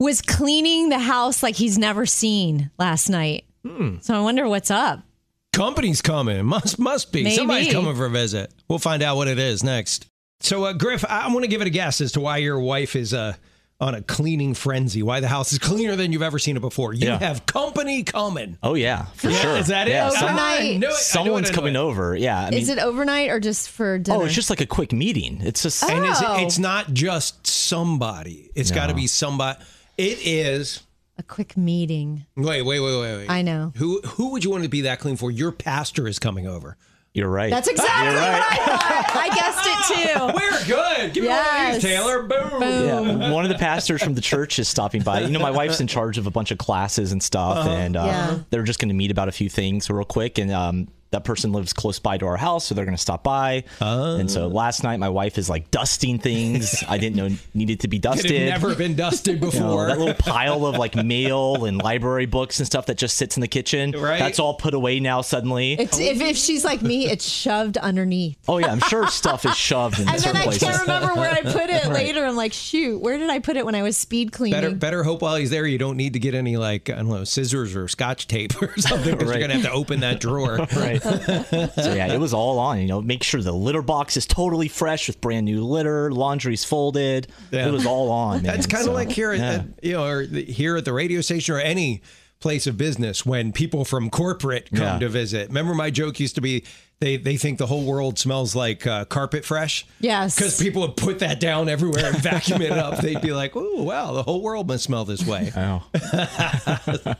was 0.00 0.20
cleaning 0.22 0.88
the 0.88 0.98
house 0.98 1.42
like 1.42 1.54
he's 1.54 1.78
never 1.78 2.06
seen 2.06 2.70
last 2.78 3.08
night. 3.08 3.44
Hmm. 3.64 3.96
So 4.00 4.14
I 4.14 4.20
wonder 4.20 4.48
what's 4.48 4.70
up. 4.70 5.00
Company's 5.52 6.00
coming. 6.02 6.44
Must 6.46 6.78
must 6.78 7.12
be. 7.12 7.22
Maybe. 7.24 7.36
Somebody's 7.36 7.72
coming 7.72 7.94
for 7.94 8.06
a 8.06 8.10
visit. 8.10 8.52
We'll 8.68 8.78
find 8.78 9.02
out 9.02 9.16
what 9.16 9.28
it 9.28 9.38
is 9.38 9.62
next. 9.62 10.06
So, 10.40 10.64
uh, 10.64 10.72
Griff, 10.72 11.04
I 11.04 11.28
want 11.32 11.44
to 11.44 11.48
give 11.48 11.60
it 11.60 11.66
a 11.66 11.70
guess 11.70 12.00
as 12.00 12.12
to 12.12 12.20
why 12.20 12.38
your 12.38 12.58
wife 12.60 12.96
is 12.96 13.12
uh, 13.12 13.34
on 13.78 13.94
a 13.94 14.00
cleaning 14.00 14.54
frenzy. 14.54 15.02
Why 15.02 15.20
the 15.20 15.28
house 15.28 15.52
is 15.52 15.58
cleaner 15.58 15.96
than 15.96 16.12
you've 16.12 16.22
ever 16.22 16.38
seen 16.38 16.56
it 16.56 16.60
before. 16.60 16.94
You 16.94 17.08
Yeah. 17.08 17.18
have 17.18 17.44
company 17.44 18.04
coming. 18.04 18.56
Oh 18.62 18.72
yeah, 18.74 19.06
for 19.16 19.30
sure. 19.30 19.56
Is 19.56 19.66
that 19.66 19.86
it? 19.88 19.90
Yeah, 19.90 20.08
Come 20.08 20.16
some- 20.18 20.28
on, 20.38 20.38
Overnight. 20.38 20.80
knew 20.80 20.86
it. 20.86 20.90
I 20.90 20.94
it, 20.94 20.96
someone's 20.96 21.50
coming 21.50 21.74
it. 21.74 21.78
over. 21.78 22.16
Yeah, 22.16 22.40
I 22.46 22.50
mean, 22.50 22.60
Is 22.60 22.68
it 22.70 22.78
overnight 22.78 23.28
or 23.28 23.40
just 23.40 23.68
for 23.68 23.98
dinner? 23.98 24.18
oh, 24.18 24.24
it's 24.24 24.34
just 24.34 24.48
like 24.48 24.60
a 24.62 24.66
quick 24.66 24.92
meeting. 24.92 25.40
It's 25.42 25.62
just 25.64 25.82
And 25.82 26.06
it's, 26.06 26.22
Oh. 26.24 26.38
it's 26.46 26.58
not 26.58 26.94
just 26.94 27.46
somebody. 27.46 28.50
It's 28.54 28.70
got 28.70 28.86
to 28.86 28.94
be 28.94 29.08
somebody. 29.08 29.58
It 30.00 30.18
is. 30.26 30.82
a 31.18 31.22
quick 31.22 31.56
meeting. 31.56 32.24
Wait, 32.36 32.62
wait, 32.62 32.80
wait, 32.80 33.00
wait, 33.00 33.16
wait. 33.18 33.30
I 33.30 33.42
know. 33.42 33.72
Who 33.76 34.00
who 34.02 34.30
would 34.32 34.42
you 34.44 34.50
want 34.50 34.62
to 34.64 34.70
be 34.70 34.82
that 34.82 34.98
clean 35.00 35.16
for? 35.16 35.30
Your 35.30 35.52
pastor 35.52 36.08
is 36.08 36.18
coming 36.18 36.46
over. 36.46 36.76
you're 37.12 37.28
right. 37.28 37.50
That's 37.50 37.68
exactly 37.68 38.06
You're 38.06 38.14
what 38.14 38.22
right. 38.22 38.50
I 38.52 38.56
thought. 38.56 39.16
I 39.16 39.28
guessed 39.34 39.66
it 39.66 40.16
too. 40.16 40.26
We're 40.36 40.64
good. 40.66 41.12
Give 41.12 41.24
me 41.24 41.28
Yes. 41.28 41.46
one 41.56 41.66
of 41.66 41.72
these, 41.74 41.82
Taylor. 41.90 42.22
Boom. 42.22 42.62
Yeah, 42.62 43.32
one 43.32 43.44
of 43.44 43.50
the 43.50 43.58
pastors 43.58 44.02
from 44.02 44.14
the 44.14 44.20
church 44.20 44.58
is 44.58 44.68
stopping 44.68 45.02
by. 45.02 45.20
You 45.20 45.28
know, 45.30 45.40
my 45.40 45.50
wife's 45.50 45.80
in 45.80 45.86
charge 45.88 46.16
of 46.18 46.26
a 46.26 46.30
bunch 46.30 46.50
of 46.52 46.58
classes 46.58 47.10
and 47.12 47.22
stuff, 47.22 47.66
and 47.66 47.96
uh, 47.96 48.04
Yeah. 48.06 48.38
they're 48.50 48.62
just 48.62 48.78
going 48.78 48.88
to 48.90 48.94
meet 48.94 49.10
about 49.10 49.28
a 49.28 49.32
few 49.32 49.48
things 49.50 49.90
real 49.90 50.04
quick. 50.04 50.38
And 50.38 50.50
um, 50.52 50.88
that 51.10 51.24
person 51.24 51.52
lives 51.52 51.72
close 51.72 51.98
by 51.98 52.18
to 52.18 52.26
our 52.26 52.36
house, 52.36 52.66
so 52.66 52.74
they're 52.74 52.84
going 52.84 52.96
to 52.96 53.00
stop 53.02 53.24
by. 53.24 53.64
And 53.80 54.30
so 54.30 54.44
oh. 54.44 54.48
last 54.48 54.82
night, 54.84 54.98
my 55.00 55.08
wife 55.08 55.38
is 55.38 55.50
like 55.50 55.70
dusting 55.70 56.18
things 56.18 56.84
I 56.88 56.98
didn't 56.98 57.16
know 57.16 57.28
needed 57.54 57.80
to 57.80 57.88
be 57.88 57.96
It 57.96 58.02
dusted. 58.02 58.30
had 58.30 58.48
never 58.48 58.74
been 58.74 58.94
dusted 58.94 59.36
You 59.40 59.40
know, 59.40 59.50
before. 59.50 59.86
that 59.88 59.98
little 59.98 60.14
pile 60.14 60.66
of 60.66 60.76
like 60.76 60.94
mail 60.94 61.64
and 61.64 61.82
library 61.82 62.26
books 62.26 62.58
and 62.60 62.66
stuff 62.66 62.86
that 62.86 62.96
just 62.96 63.16
sits 63.16 63.36
in 63.36 63.40
the 63.40 63.48
kitchen. 63.48 63.90
Right. 63.92 64.18
That's 64.18 64.38
all 64.38 64.54
put 64.54 64.72
away 64.74 65.00
now 65.00 65.20
suddenly. 65.22 65.72
It's, 65.72 65.98
if, 65.98 66.20
if 66.20 66.36
she's 66.36 66.64
like 66.64 66.82
me, 66.82 67.06
it's 67.10 67.26
shoved 67.28 67.76
underneath. 67.76 68.36
oh 68.48 68.58
yeah, 68.58 68.70
I'm 68.70 68.80
sure 68.80 69.06
stuff 69.08 69.44
is 69.44 69.56
shoved 69.56 69.98
in 69.98 70.02
And 70.08 70.14
then 70.16 70.20
certain 70.20 70.40
I 70.40 70.44
places. 70.44 70.62
can't 70.62 70.80
remember 70.82 71.14
where 71.14 71.30
I 71.30 71.42
put 71.42 71.70
it 71.70 71.86
later. 71.88 72.24
I'm 72.24 72.36
like, 72.36 72.52
shoot, 72.52 73.00
where 73.00 73.18
did 73.18 73.30
I 73.30 73.38
put 73.40 73.56
it 73.56 73.66
when 73.66 73.74
I 73.74 73.82
was 73.82 73.96
speed 73.96 74.32
cleaning? 74.32 74.60
Better, 74.60 74.74
better 74.74 75.02
hope 75.02 75.22
while 75.22 75.36
he's 75.36 75.50
there 75.50 75.66
you 75.66 75.78
don't 75.78 75.96
need 75.96 76.12
to 76.12 76.18
get 76.20 76.34
any 76.34 76.56
like 76.56 76.88
I 76.88 76.96
don't 76.96 77.08
know 77.08 77.24
scissors 77.24 77.74
or 77.74 77.88
scotch 77.88 78.28
tape 78.28 78.60
or 78.62 78.76
something 78.78 79.12
because 79.16 79.28
Right. 79.28 79.38
you're 79.40 79.48
gonna 79.48 79.60
have 79.60 79.70
to 79.70 79.72
open 79.72 80.00
that 80.00 80.20
drawer. 80.20 80.58
right. 80.76 80.99
so 81.74 81.94
yeah, 81.94 82.12
it 82.12 82.20
was 82.20 82.32
all 82.34 82.58
on. 82.58 82.80
You 82.80 82.86
know, 82.86 83.00
make 83.02 83.22
sure 83.22 83.40
the 83.40 83.52
litter 83.52 83.82
box 83.82 84.16
is 84.16 84.26
totally 84.26 84.68
fresh 84.68 85.06
with 85.08 85.20
brand 85.20 85.46
new 85.46 85.64
litter, 85.64 86.10
laundry's 86.12 86.64
folded. 86.64 87.28
Yeah. 87.50 87.66
It 87.68 87.72
was 87.72 87.86
all 87.86 88.10
on. 88.10 88.42
That's 88.44 88.66
kind 88.66 88.80
of 88.82 88.86
So, 88.86 88.92
like 88.92 89.10
here, 89.10 89.32
at, 89.32 89.38
yeah. 89.38 89.50
at, 89.52 89.64
you 89.84 89.92
know, 89.92 90.04
or 90.06 90.26
the- 90.26 90.44
here 90.44 90.76
at 90.76 90.84
the 90.84 90.92
radio 90.92 91.20
station 91.20 91.54
or 91.54 91.58
any 91.60 92.02
place 92.40 92.66
of 92.66 92.76
business 92.78 93.26
when 93.26 93.52
people 93.52 93.84
from 93.84 94.08
corporate 94.08 94.70
come 94.70 94.78
Yeah. 94.80 94.98
to 95.00 95.08
visit. 95.10 95.48
Remember, 95.48 95.74
my 95.74 95.90
joke 95.90 96.18
used 96.20 96.36
to 96.36 96.40
be 96.40 96.64
they 96.98 97.16
they 97.18 97.36
think 97.38 97.58
the 97.58 97.66
whole 97.66 97.84
world 97.84 98.18
smells 98.18 98.54
like 98.54 98.86
uh, 98.86 99.04
carpet 99.06 99.44
fresh. 99.44 99.86
Yes. 100.00 100.36
because 100.36 100.60
people 100.60 100.82
would 100.82 100.96
put 100.96 101.18
that 101.20 101.40
down 101.40 101.68
everywhere 101.70 102.06
and 102.06 102.16
vacuum 102.18 102.60
it 102.62 102.72
up. 102.72 102.98
They'd 102.98 103.20
be 103.22 103.32
like, 103.32 103.52
"Oh, 103.56 103.82
wow, 103.82 104.12
the 104.12 104.22
whole 104.22 104.42
world 104.42 104.68
must 104.68 104.84
smell 104.84 105.04
this 105.06 105.26
way." 105.26 105.50
Oh. 105.56 105.82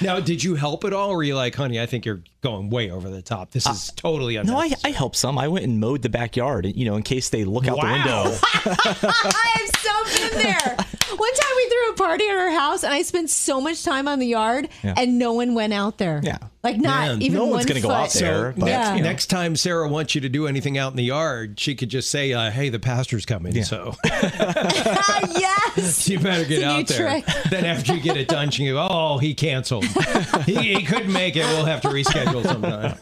Now, 0.00 0.20
did 0.20 0.42
you 0.44 0.54
help 0.54 0.84
at 0.84 0.92
all, 0.92 1.10
or 1.10 1.16
were 1.16 1.22
you 1.22 1.34
like, 1.34 1.54
"Honey, 1.54 1.80
I 1.80 1.86
think 1.86 2.04
you're 2.06 2.22
going 2.42 2.70
way 2.70 2.90
over 2.90 3.10
the 3.10 3.20
top. 3.22 3.50
This 3.50 3.66
is 3.66 3.92
totally 3.96 4.38
Uh, 4.38 4.44
No, 4.44 4.56
I. 4.58 4.70
I 4.84 4.90
helped 4.92 5.16
some. 5.16 5.36
I 5.38 5.48
went 5.48 5.64
and 5.64 5.78
mowed 5.80 6.02
the 6.02 6.08
backyard, 6.08 6.64
you 6.74 6.84
know, 6.86 6.96
in 6.96 7.02
case 7.02 7.28
they 7.28 7.44
look 7.44 7.66
out 7.68 7.76
Wow. 7.78 7.82
the 7.82 8.30
window. 8.30 8.38
I've 9.04 9.70
so 9.78 10.28
been 10.28 10.38
there. 10.42 10.76
One 11.16 11.34
time 11.34 11.52
we 11.56 11.68
threw 11.68 11.90
a 11.90 11.94
party 11.96 12.24
at 12.28 12.36
our 12.36 12.50
house 12.50 12.82
and 12.82 12.94
I 12.94 13.02
spent 13.02 13.28
so 13.30 13.60
much 13.60 13.82
time 13.84 14.08
on 14.08 14.20
the 14.20 14.26
yard 14.26 14.68
Yeah. 14.82 14.94
and 14.96 15.18
no 15.18 15.32
one 15.34 15.54
went 15.54 15.72
out 15.74 15.98
there. 15.98 16.20
Yeah. 16.22 16.38
Like 16.62 16.76
not 16.76 17.08
Man, 17.08 17.22
even 17.22 17.38
no 17.38 17.44
one 17.44 17.52
one's 17.54 17.64
gonna 17.66 17.80
go 17.80 17.90
out 17.90 18.10
there. 18.12 18.52
So 18.52 18.60
but, 18.60 18.68
Yeah. 18.68 18.94
you 18.94 19.00
know. 19.02 19.08
next 19.08 19.26
time 19.26 19.56
Sarah 19.56 19.88
wants 19.88 20.14
you 20.14 20.20
to 20.20 20.28
do 20.28 20.46
anything 20.46 20.76
out 20.76 20.92
in 20.92 20.96
the 20.98 21.04
yard, 21.04 21.58
she 21.58 21.74
could 21.74 21.88
just 21.88 22.10
say, 22.10 22.34
uh, 22.34 22.50
"Hey, 22.50 22.68
the 22.68 22.78
pastor's 22.78 23.24
coming." 23.24 23.64
So 23.64 23.94
Ah, 24.04 25.20
yes. 25.76 26.06
you 26.06 26.18
better 26.18 26.44
get 26.44 26.58
It's 26.58 26.62
a 26.62 26.66
new 26.66 26.72
out 26.72 26.86
there. 26.86 27.22
trick. 27.22 27.50
Then 27.50 27.64
after 27.64 27.94
you 27.94 28.00
get 28.02 28.18
it 28.18 28.28
done, 28.28 28.50
she 28.50 28.66
go, 28.66 28.86
"Oh, 28.90 29.16
he 29.16 29.32
canceled. 29.32 29.84
he, 30.44 30.74
he 30.74 30.82
couldn't 30.84 31.12
make 31.12 31.34
it. 31.36 31.44
We'll 31.46 31.64
have 31.64 31.80
to 31.80 31.88
reschedule 31.88 32.44
sometime." 32.44 32.94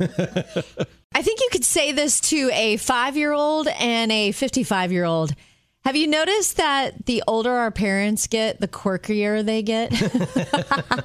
I 1.13 1.23
think 1.23 1.41
you 1.41 1.49
could 1.51 1.65
say 1.65 1.91
this 1.91 2.21
to 2.31 2.51
a 2.53 2.77
five 2.77 3.17
year 3.17 3.33
old 3.33 3.67
and 3.67 4.13
a 4.13 4.31
55 4.31 4.93
year 4.93 5.05
old. 5.05 5.35
Have 5.89 5.97
you 5.97 6.07
noticed 6.07 6.59
that 6.59 7.07
the 7.07 7.25
older 7.27 7.51
our 7.51 7.71
parents 7.71 8.27
get, 8.27 8.61
the 8.61 8.69
quirkier 8.69 9.43
they 9.43 9.63
get? 9.63 9.91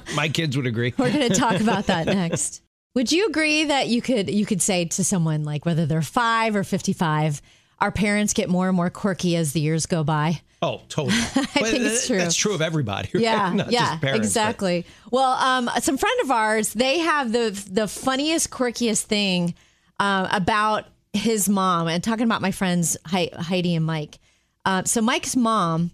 My 0.14 0.28
kids 0.28 0.58
would 0.58 0.66
agree. 0.66 0.92
We're 0.98 1.10
going 1.10 1.26
to 1.26 1.34
talk 1.34 1.58
about 1.58 1.86
that 1.86 2.04
next. 2.04 2.60
Would 2.94 3.10
you 3.10 3.26
agree 3.26 3.64
that 3.64 3.88
you 3.88 4.02
could 4.02 4.28
you 4.28 4.44
could 4.44 4.60
say 4.60 4.84
to 4.84 5.02
someone 5.02 5.42
like 5.42 5.64
whether 5.64 5.86
they're 5.86 6.02
5 6.02 6.54
or 6.54 6.64
55, 6.64 7.40
our 7.78 7.90
parents 7.92 8.34
get 8.34 8.50
more 8.50 8.68
and 8.68 8.76
more 8.76 8.90
quirky 8.90 9.36
as 9.36 9.54
the 9.54 9.60
years 9.62 9.86
go 9.86 10.04
by? 10.04 10.42
Oh, 10.60 10.82
totally. 10.90 11.16
I 11.16 11.44
think 11.44 11.84
it's 11.84 12.06
true. 12.06 12.18
That's 12.18 12.36
true 12.36 12.52
of 12.54 12.60
everybody. 12.60 13.08
Right? 13.14 13.22
Yeah, 13.22 13.52
Not 13.54 13.72
yeah, 13.72 13.78
just 13.92 14.00
parents, 14.02 14.18
but- 14.18 14.26
exactly. 14.26 14.86
Well, 15.10 15.32
um, 15.32 15.70
some 15.80 15.96
friend 15.96 16.20
of 16.24 16.30
ours, 16.30 16.74
they 16.74 16.98
have 16.98 17.32
the 17.32 17.58
the 17.70 17.88
funniest, 17.88 18.50
quirkiest 18.50 19.04
thing 19.04 19.54
uh, 19.98 20.28
about 20.30 20.84
his 21.14 21.48
mom, 21.48 21.88
and 21.88 22.04
talking 22.04 22.26
about 22.26 22.42
my 22.42 22.50
friends 22.50 22.98
Hei- 23.06 23.32
Heidi 23.34 23.76
and 23.76 23.86
Mike. 23.86 24.18
Uh, 24.64 24.84
so 24.84 25.00
Mike's 25.00 25.36
mom 25.36 25.90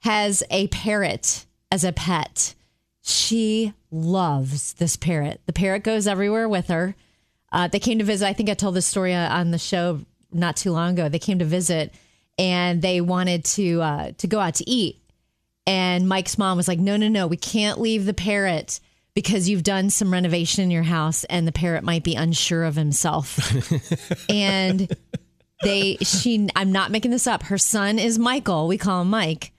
has 0.00 0.42
a 0.50 0.68
parrot 0.68 1.46
as 1.70 1.84
a 1.84 1.92
pet. 1.92 2.54
She 3.02 3.72
loves 3.90 4.74
this 4.74 4.96
parrot. 4.96 5.40
The 5.46 5.52
parrot 5.52 5.82
goes 5.82 6.06
everywhere 6.06 6.48
with 6.48 6.68
her. 6.68 6.94
Uh, 7.52 7.68
they 7.68 7.78
came 7.78 7.98
to 7.98 8.04
visit. 8.04 8.26
I 8.26 8.32
think 8.32 8.50
I 8.50 8.54
told 8.54 8.74
this 8.74 8.86
story 8.86 9.14
uh, 9.14 9.32
on 9.32 9.50
the 9.50 9.58
show 9.58 10.00
not 10.32 10.56
too 10.56 10.72
long 10.72 10.94
ago. 10.94 11.08
They 11.08 11.18
came 11.18 11.38
to 11.38 11.44
visit, 11.44 11.94
and 12.38 12.82
they 12.82 13.00
wanted 13.00 13.44
to 13.44 13.80
uh, 13.80 14.12
to 14.18 14.26
go 14.26 14.40
out 14.40 14.56
to 14.56 14.68
eat. 14.68 15.00
And 15.66 16.08
Mike's 16.08 16.36
mom 16.36 16.56
was 16.56 16.68
like, 16.68 16.80
"No, 16.80 16.96
no, 16.96 17.08
no, 17.08 17.26
we 17.26 17.36
can't 17.36 17.80
leave 17.80 18.06
the 18.06 18.14
parrot 18.14 18.80
because 19.14 19.48
you've 19.48 19.62
done 19.62 19.88
some 19.90 20.12
renovation 20.12 20.64
in 20.64 20.70
your 20.70 20.82
house, 20.82 21.24
and 21.24 21.46
the 21.46 21.52
parrot 21.52 21.84
might 21.84 22.02
be 22.02 22.16
unsure 22.16 22.64
of 22.64 22.74
himself." 22.74 23.38
and 24.28 24.92
they, 25.62 25.96
she, 26.02 26.48
I'm 26.56 26.72
not 26.72 26.90
making 26.90 27.10
this 27.10 27.26
up. 27.26 27.44
Her 27.44 27.58
son 27.58 27.98
is 27.98 28.18
Michael. 28.18 28.66
We 28.68 28.78
call 28.78 29.02
him 29.02 29.10
Mike. 29.10 29.52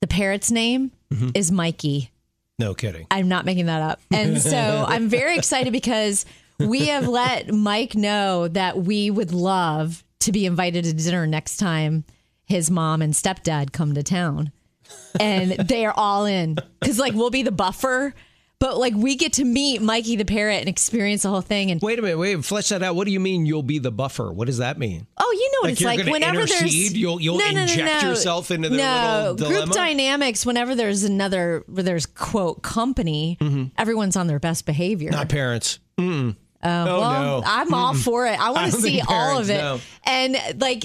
The 0.00 0.06
parrot's 0.06 0.50
name 0.50 0.92
mm-hmm. 1.12 1.30
is 1.34 1.50
Mikey. 1.52 2.10
No 2.58 2.74
kidding. 2.74 3.06
I'm 3.10 3.28
not 3.28 3.44
making 3.44 3.66
that 3.66 3.82
up. 3.82 4.00
And 4.10 4.40
so 4.40 4.84
I'm 4.88 5.08
very 5.08 5.36
excited 5.36 5.72
because 5.72 6.24
we 6.58 6.86
have 6.86 7.06
let 7.06 7.52
Mike 7.52 7.94
know 7.94 8.48
that 8.48 8.78
we 8.78 9.10
would 9.10 9.32
love 9.32 10.04
to 10.20 10.32
be 10.32 10.46
invited 10.46 10.84
to 10.84 10.92
dinner 10.92 11.26
next 11.26 11.58
time 11.58 12.04
his 12.44 12.70
mom 12.70 13.02
and 13.02 13.12
stepdad 13.12 13.72
come 13.72 13.94
to 13.94 14.02
town. 14.02 14.50
And 15.20 15.52
they 15.52 15.84
are 15.84 15.92
all 15.94 16.24
in 16.24 16.56
because, 16.80 16.98
like, 16.98 17.12
we'll 17.12 17.30
be 17.30 17.42
the 17.42 17.52
buffer, 17.52 18.14
but 18.60 18.76
like, 18.78 18.94
we 18.94 19.14
get 19.16 19.34
to 19.34 19.44
meet 19.44 19.80
Mikey 19.80 20.16
the 20.16 20.24
parrot 20.24 20.60
and 20.60 20.68
experience 20.68 21.22
the 21.22 21.28
whole 21.28 21.40
thing. 21.40 21.70
And 21.70 21.80
Wait 21.80 21.98
a 21.98 22.02
minute. 22.02 22.18
Wait. 22.18 22.44
Flesh 22.44 22.70
that 22.70 22.82
out. 22.82 22.96
What 22.96 23.06
do 23.06 23.12
you 23.12 23.20
mean 23.20 23.46
you'll 23.46 23.62
be 23.62 23.78
the 23.78 23.92
buffer? 23.92 24.32
What 24.32 24.46
does 24.46 24.58
that 24.58 24.78
mean? 24.78 25.06
Oh, 25.16 25.30
you 25.32 25.50
know 25.52 25.58
what 25.68 25.82
Like 25.84 25.98
it's 26.00 26.06
like. 26.06 26.12
Whenever 26.12 26.44
there's? 26.44 26.92
You'll- 26.94 27.20
you'll 27.20 27.40
inject 27.40 28.02
yourself 28.02 28.50
into 28.50 28.68
their 28.68 28.78
no 28.78 29.32
little 29.38 29.48
group 29.64 29.70
dynamics. 29.74 30.44
Whenever 30.44 30.74
there's 30.74 31.04
another, 31.04 31.62
where 31.66 31.82
there's 31.82 32.06
quote 32.06 32.62
company, 32.62 33.38
everyone's 33.78 34.16
on 34.16 34.26
their 34.26 34.40
best 34.40 34.66
behavior. 34.66 35.10
Mm-hmm. 35.10 35.18
Not 35.18 35.28
parents. 35.28 35.78
Mm. 35.98 36.30
Uh, 36.30 36.34
Oh, 36.88 37.00
well, 37.00 37.40
no. 37.40 37.42
I'm 37.46 37.72
all 37.72 37.94
for 37.94 38.26
it. 38.26 38.38
I 38.40 38.50
want 38.50 38.72
to 38.72 38.80
see 38.80 38.96
think 38.96 39.08
all 39.08 39.38
of 39.38 39.48
it. 39.48 39.58
know. 39.58 39.80
And 40.04 40.36
like 40.60 40.82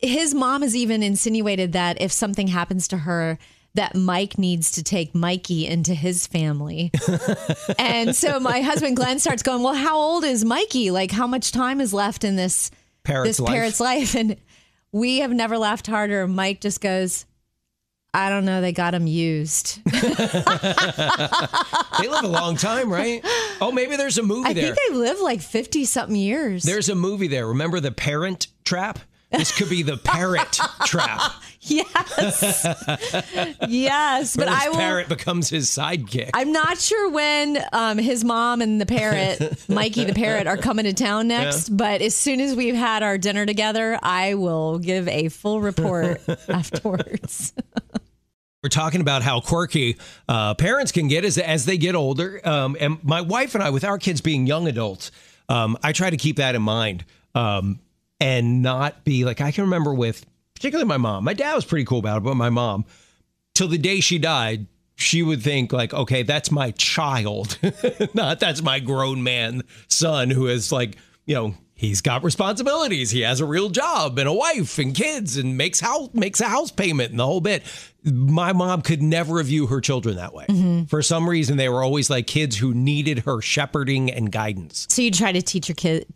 his 0.00 0.32
mom 0.32 0.62
has 0.62 0.76
even 0.76 1.02
insinuated 1.02 1.72
that 1.72 2.00
if 2.00 2.12
something 2.12 2.46
happens 2.46 2.86
to 2.88 2.98
her, 2.98 3.36
that 3.74 3.94
Mike 3.94 4.38
needs 4.38 4.72
to 4.72 4.82
take 4.82 5.14
Mikey 5.14 5.66
into 5.66 5.94
his 5.94 6.26
family. 6.26 6.90
and 7.78 8.14
so 8.16 8.40
my 8.40 8.60
husband 8.60 8.96
Glenn 8.96 9.18
starts 9.18 9.42
going, 9.42 9.62
"Well, 9.62 9.74
how 9.74 9.96
old 9.98 10.24
is 10.24 10.44
Mikey? 10.44 10.90
Like 10.90 11.10
how 11.10 11.26
much 11.26 11.52
time 11.52 11.80
is 11.80 11.92
left 11.94 12.24
in 12.24 12.36
this 12.36 12.70
Parrot's 13.04 13.28
this 13.30 13.40
life. 13.40 13.52
parrot's 13.52 13.80
life?" 13.80 14.14
And 14.16 14.36
we 14.90 15.18
have 15.18 15.30
never 15.32 15.58
laughed 15.58 15.86
harder. 15.86 16.26
Mike 16.26 16.60
just 16.60 16.80
goes, 16.80 17.24
"I 18.14 18.30
don't 18.30 18.44
know, 18.46 18.60
they 18.60 18.72
got 18.72 18.94
him 18.94 19.06
used." 19.06 19.80
They 22.00 22.06
live 22.06 22.22
a 22.24 22.28
long 22.28 22.56
time, 22.56 22.92
right? 22.92 23.20
Oh, 23.60 23.72
maybe 23.72 23.96
there's 23.96 24.18
a 24.18 24.22
movie 24.22 24.48
I 24.48 24.52
there. 24.52 24.72
think 24.72 24.78
they 24.88 24.94
live 24.94 25.18
like 25.20 25.40
50 25.40 25.84
something 25.84 26.14
years. 26.14 26.62
There's 26.62 26.88
a 26.88 26.94
movie 26.94 27.26
there. 27.26 27.48
Remember 27.48 27.80
the 27.80 27.90
parent 27.90 28.46
trap? 28.64 29.00
This 29.30 29.56
could 29.56 29.68
be 29.68 29.82
the 29.82 29.96
parrot 29.96 30.58
trap. 30.84 31.32
Yes. 31.60 32.64
yes. 33.68 34.36
But 34.36 34.48
I 34.48 34.68
will. 34.68 34.76
parrot 34.76 35.08
becomes 35.08 35.50
his 35.50 35.68
sidekick. 35.68 36.30
I'm 36.32 36.52
not 36.52 36.78
sure 36.78 37.10
when 37.10 37.58
um, 37.72 37.98
his 37.98 38.24
mom 38.24 38.62
and 38.62 38.80
the 38.80 38.86
parrot, 38.86 39.64
Mikey 39.68 40.04
the 40.04 40.14
parrot, 40.14 40.46
are 40.46 40.56
coming 40.56 40.84
to 40.84 40.94
town 40.94 41.28
next. 41.28 41.76
But 41.76 42.00
as 42.00 42.14
soon 42.14 42.40
as 42.40 42.54
we've 42.54 42.76
had 42.76 43.02
our 43.02 43.18
dinner 43.18 43.44
together, 43.44 43.98
I 44.02 44.34
will 44.34 44.78
give 44.78 45.08
a 45.08 45.28
full 45.28 45.60
report 45.60 46.20
afterwards. 46.48 47.52
We're 48.62 48.70
talking 48.70 49.00
about 49.00 49.22
how 49.22 49.40
quirky 49.40 49.98
uh, 50.28 50.54
parents 50.54 50.90
can 50.92 51.08
get 51.08 51.24
as, 51.24 51.38
as 51.38 51.66
they 51.66 51.76
get 51.76 51.94
older. 51.94 52.40
Um, 52.48 52.76
and 52.80 53.02
my 53.04 53.20
wife 53.20 53.54
and 53.54 53.62
I, 53.62 53.70
with 53.70 53.84
our 53.84 53.98
kids 53.98 54.20
being 54.20 54.46
young 54.46 54.68
adults, 54.68 55.10
um, 55.48 55.76
I 55.82 55.92
try 55.92 56.08
to 56.10 56.16
keep 56.16 56.36
that 56.36 56.54
in 56.54 56.62
mind 56.62 57.04
um, 57.34 57.80
and 58.20 58.62
not 58.62 59.04
be 59.04 59.24
like, 59.24 59.40
I 59.40 59.50
can 59.50 59.64
remember 59.64 59.94
with 59.94 60.24
particularly 60.54 60.88
my 60.88 60.96
mom. 60.96 61.24
My 61.24 61.34
dad 61.34 61.54
was 61.54 61.64
pretty 61.64 61.84
cool 61.84 62.00
about 62.00 62.18
it, 62.18 62.24
but 62.24 62.34
my 62.34 62.50
mom, 62.50 62.84
till 63.54 63.68
the 63.68 63.78
day 63.78 64.00
she 64.00 64.18
died, 64.18 64.66
she 64.96 65.22
would 65.22 65.42
think 65.42 65.72
like, 65.72 65.94
okay, 65.94 66.24
that's 66.24 66.50
my 66.50 66.72
child, 66.72 67.58
not 68.14 68.40
that's 68.40 68.62
my 68.62 68.80
grown 68.80 69.22
man 69.22 69.62
son 69.86 70.30
who 70.30 70.48
is 70.48 70.72
like, 70.72 70.96
you 71.24 71.34
know, 71.34 71.54
he's 71.74 72.00
got 72.00 72.24
responsibilities. 72.24 73.12
He 73.12 73.20
has 73.20 73.40
a 73.40 73.46
real 73.46 73.70
job 73.70 74.18
and 74.18 74.28
a 74.28 74.32
wife 74.32 74.78
and 74.78 74.94
kids 74.94 75.36
and 75.36 75.56
makes 75.56 75.78
house 75.78 76.10
makes 76.12 76.40
a 76.40 76.46
house 76.48 76.72
payment 76.72 77.10
and 77.10 77.20
the 77.20 77.26
whole 77.26 77.40
bit. 77.40 77.62
My 78.02 78.52
mom 78.52 78.82
could 78.82 79.02
never 79.02 79.40
view 79.44 79.68
her 79.68 79.80
children 79.80 80.16
that 80.16 80.34
way. 80.34 80.46
Mm-hmm. 80.46 80.84
For 80.84 81.02
some 81.02 81.28
reason, 81.28 81.56
they 81.56 81.68
were 81.68 81.84
always 81.84 82.10
like 82.10 82.26
kids 82.26 82.56
who 82.56 82.74
needed 82.74 83.20
her 83.20 83.40
shepherding 83.40 84.10
and 84.10 84.32
guidance. 84.32 84.86
so 84.90 85.02
you 85.02 85.12
try 85.12 85.30
to 85.30 85.42
teach 85.42 85.68
your 85.68 85.76
kid, 85.76 86.06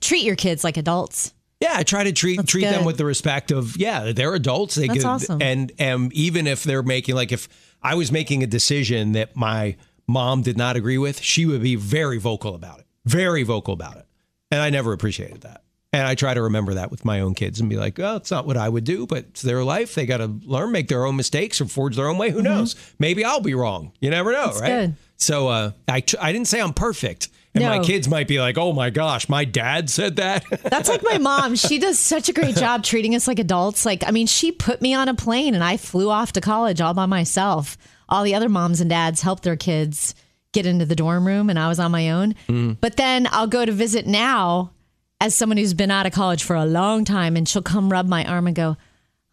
treat 0.00 0.24
your 0.24 0.36
kids 0.36 0.64
like 0.64 0.78
adults. 0.78 1.34
Yeah, 1.60 1.72
I 1.74 1.82
try 1.82 2.04
to 2.04 2.12
treat 2.12 2.46
treat 2.46 2.64
them 2.64 2.84
with 2.84 2.96
the 2.96 3.04
respect 3.04 3.50
of 3.50 3.76
yeah, 3.76 4.12
they're 4.12 4.34
adults. 4.34 4.76
They 4.76 4.86
That's 4.86 5.00
could, 5.00 5.06
awesome. 5.06 5.42
and 5.42 5.72
and 5.78 6.12
even 6.14 6.46
if 6.46 6.64
they're 6.64 6.82
making 6.82 7.14
like 7.14 7.32
if 7.32 7.48
I 7.82 7.94
was 7.94 8.10
making 8.10 8.42
a 8.42 8.46
decision 8.46 9.12
that 9.12 9.36
my 9.36 9.76
mom 10.06 10.42
did 10.42 10.56
not 10.56 10.76
agree 10.76 10.98
with, 10.98 11.20
she 11.20 11.46
would 11.46 11.62
be 11.62 11.76
very 11.76 12.18
vocal 12.18 12.54
about 12.54 12.80
it. 12.80 12.86
Very 13.04 13.42
vocal 13.42 13.74
about 13.74 13.96
it. 13.96 14.06
And 14.50 14.60
I 14.60 14.70
never 14.70 14.92
appreciated 14.92 15.42
that. 15.42 15.62
And 15.92 16.06
I 16.06 16.14
try 16.14 16.34
to 16.34 16.42
remember 16.42 16.74
that 16.74 16.90
with 16.90 17.04
my 17.04 17.20
own 17.20 17.34
kids 17.34 17.60
and 17.60 17.68
be 17.68 17.76
like, 17.76 17.98
oh, 17.98 18.16
it's 18.16 18.30
not 18.30 18.46
what 18.46 18.56
I 18.56 18.68
would 18.68 18.84
do, 18.84 19.06
but 19.06 19.18
it's 19.30 19.42
their 19.42 19.64
life. 19.64 19.94
They 19.94 20.06
got 20.06 20.18
to 20.18 20.26
learn, 20.44 20.70
make 20.70 20.88
their 20.88 21.04
own 21.04 21.16
mistakes 21.16 21.60
or 21.60 21.66
forge 21.66 21.96
their 21.96 22.06
own 22.06 22.16
way. 22.16 22.30
Who 22.30 22.42
knows? 22.42 22.76
Maybe 23.00 23.24
I'll 23.24 23.40
be 23.40 23.54
wrong. 23.54 23.92
You 24.00 24.10
never 24.10 24.30
know, 24.32 24.46
right? 24.46 24.70
Mm-hmm. 24.70 24.86
good. 24.86 24.94
So 25.16 25.48
uh, 25.48 25.72
I, 25.88 26.00
tr- 26.00 26.16
I 26.20 26.32
didn't 26.32 26.46
say 26.46 26.60
I'm 26.60 26.72
perfect. 26.72 27.28
And 27.54 27.64
my 27.64 27.80
kids 27.80 28.08
might 28.08 28.28
be 28.28 28.40
like, 28.40 28.56
oh 28.58 28.72
my 28.72 28.90
gosh, 28.90 29.28
my 29.28 29.44
dad 29.44 29.90
said 29.90 30.16
that. 30.16 30.44
That's 30.62 30.88
like 30.88 31.02
my 31.02 31.18
mom. 31.18 31.56
She 31.56 31.78
does 31.78 31.98
such 31.98 32.28
a 32.28 32.32
great 32.32 32.54
job 32.54 32.84
treating 32.84 33.14
us 33.14 33.26
like 33.26 33.40
adults. 33.40 33.84
Like, 33.84 34.06
I 34.06 34.12
mean, 34.12 34.28
she 34.28 34.52
put 34.52 34.80
me 34.80 34.94
on 34.94 35.08
a 35.08 35.14
plane 35.14 35.54
and 35.54 35.64
I 35.64 35.76
flew 35.76 36.10
off 36.10 36.32
to 36.32 36.40
college 36.40 36.80
all 36.80 36.94
by 36.94 37.06
myself. 37.06 37.76
All 38.08 38.22
the 38.22 38.34
other 38.34 38.48
moms 38.48 38.80
and 38.80 38.88
dads 38.88 39.22
helped 39.22 39.42
their 39.42 39.56
kids 39.56 40.14
get 40.52 40.66
into 40.66 40.84
the 40.84 40.96
dorm 40.96 41.26
room 41.26 41.50
and 41.50 41.58
I 41.58 41.68
was 41.68 41.80
on 41.80 41.90
my 41.90 42.10
own. 42.10 42.34
Mm-hmm. 42.48 42.72
But 42.80 42.96
then 42.96 43.28
I'll 43.30 43.46
go 43.46 43.64
to 43.64 43.72
visit 43.72 44.06
now 44.06 44.72
as 45.20 45.34
someone 45.34 45.58
who's 45.58 45.74
been 45.74 45.90
out 45.90 46.06
of 46.06 46.12
college 46.12 46.42
for 46.44 46.56
a 46.56 46.64
long 46.64 47.04
time 47.04 47.36
and 47.36 47.48
she'll 47.48 47.62
come 47.62 47.90
rub 47.90 48.06
my 48.06 48.24
arm 48.24 48.46
and 48.46 48.56
go, 48.56 48.76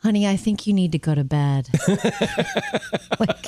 Honey, 0.04 0.28
I 0.28 0.38
think 0.38 0.68
you 0.68 0.74
need 0.74 0.92
to 0.92 1.00
go 1.00 1.16
to 1.16 1.24
bed. 1.24 1.70
like, 3.20 3.46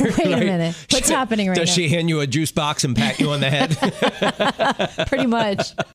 wait 0.00 0.32
a 0.32 0.36
minute. 0.36 0.74
What's 0.90 1.08
happening 1.08 1.48
right 1.48 1.54
Does 1.54 1.68
now? 1.68 1.74
Does 1.74 1.74
she 1.74 1.88
hand 1.88 2.08
you 2.08 2.18
a 2.18 2.26
juice 2.26 2.50
box 2.50 2.82
and 2.82 2.96
pat 2.96 3.20
you 3.20 3.30
on 3.30 3.38
the 3.38 3.48
head? 3.48 5.06
Pretty 5.06 5.26
much. 5.26 5.72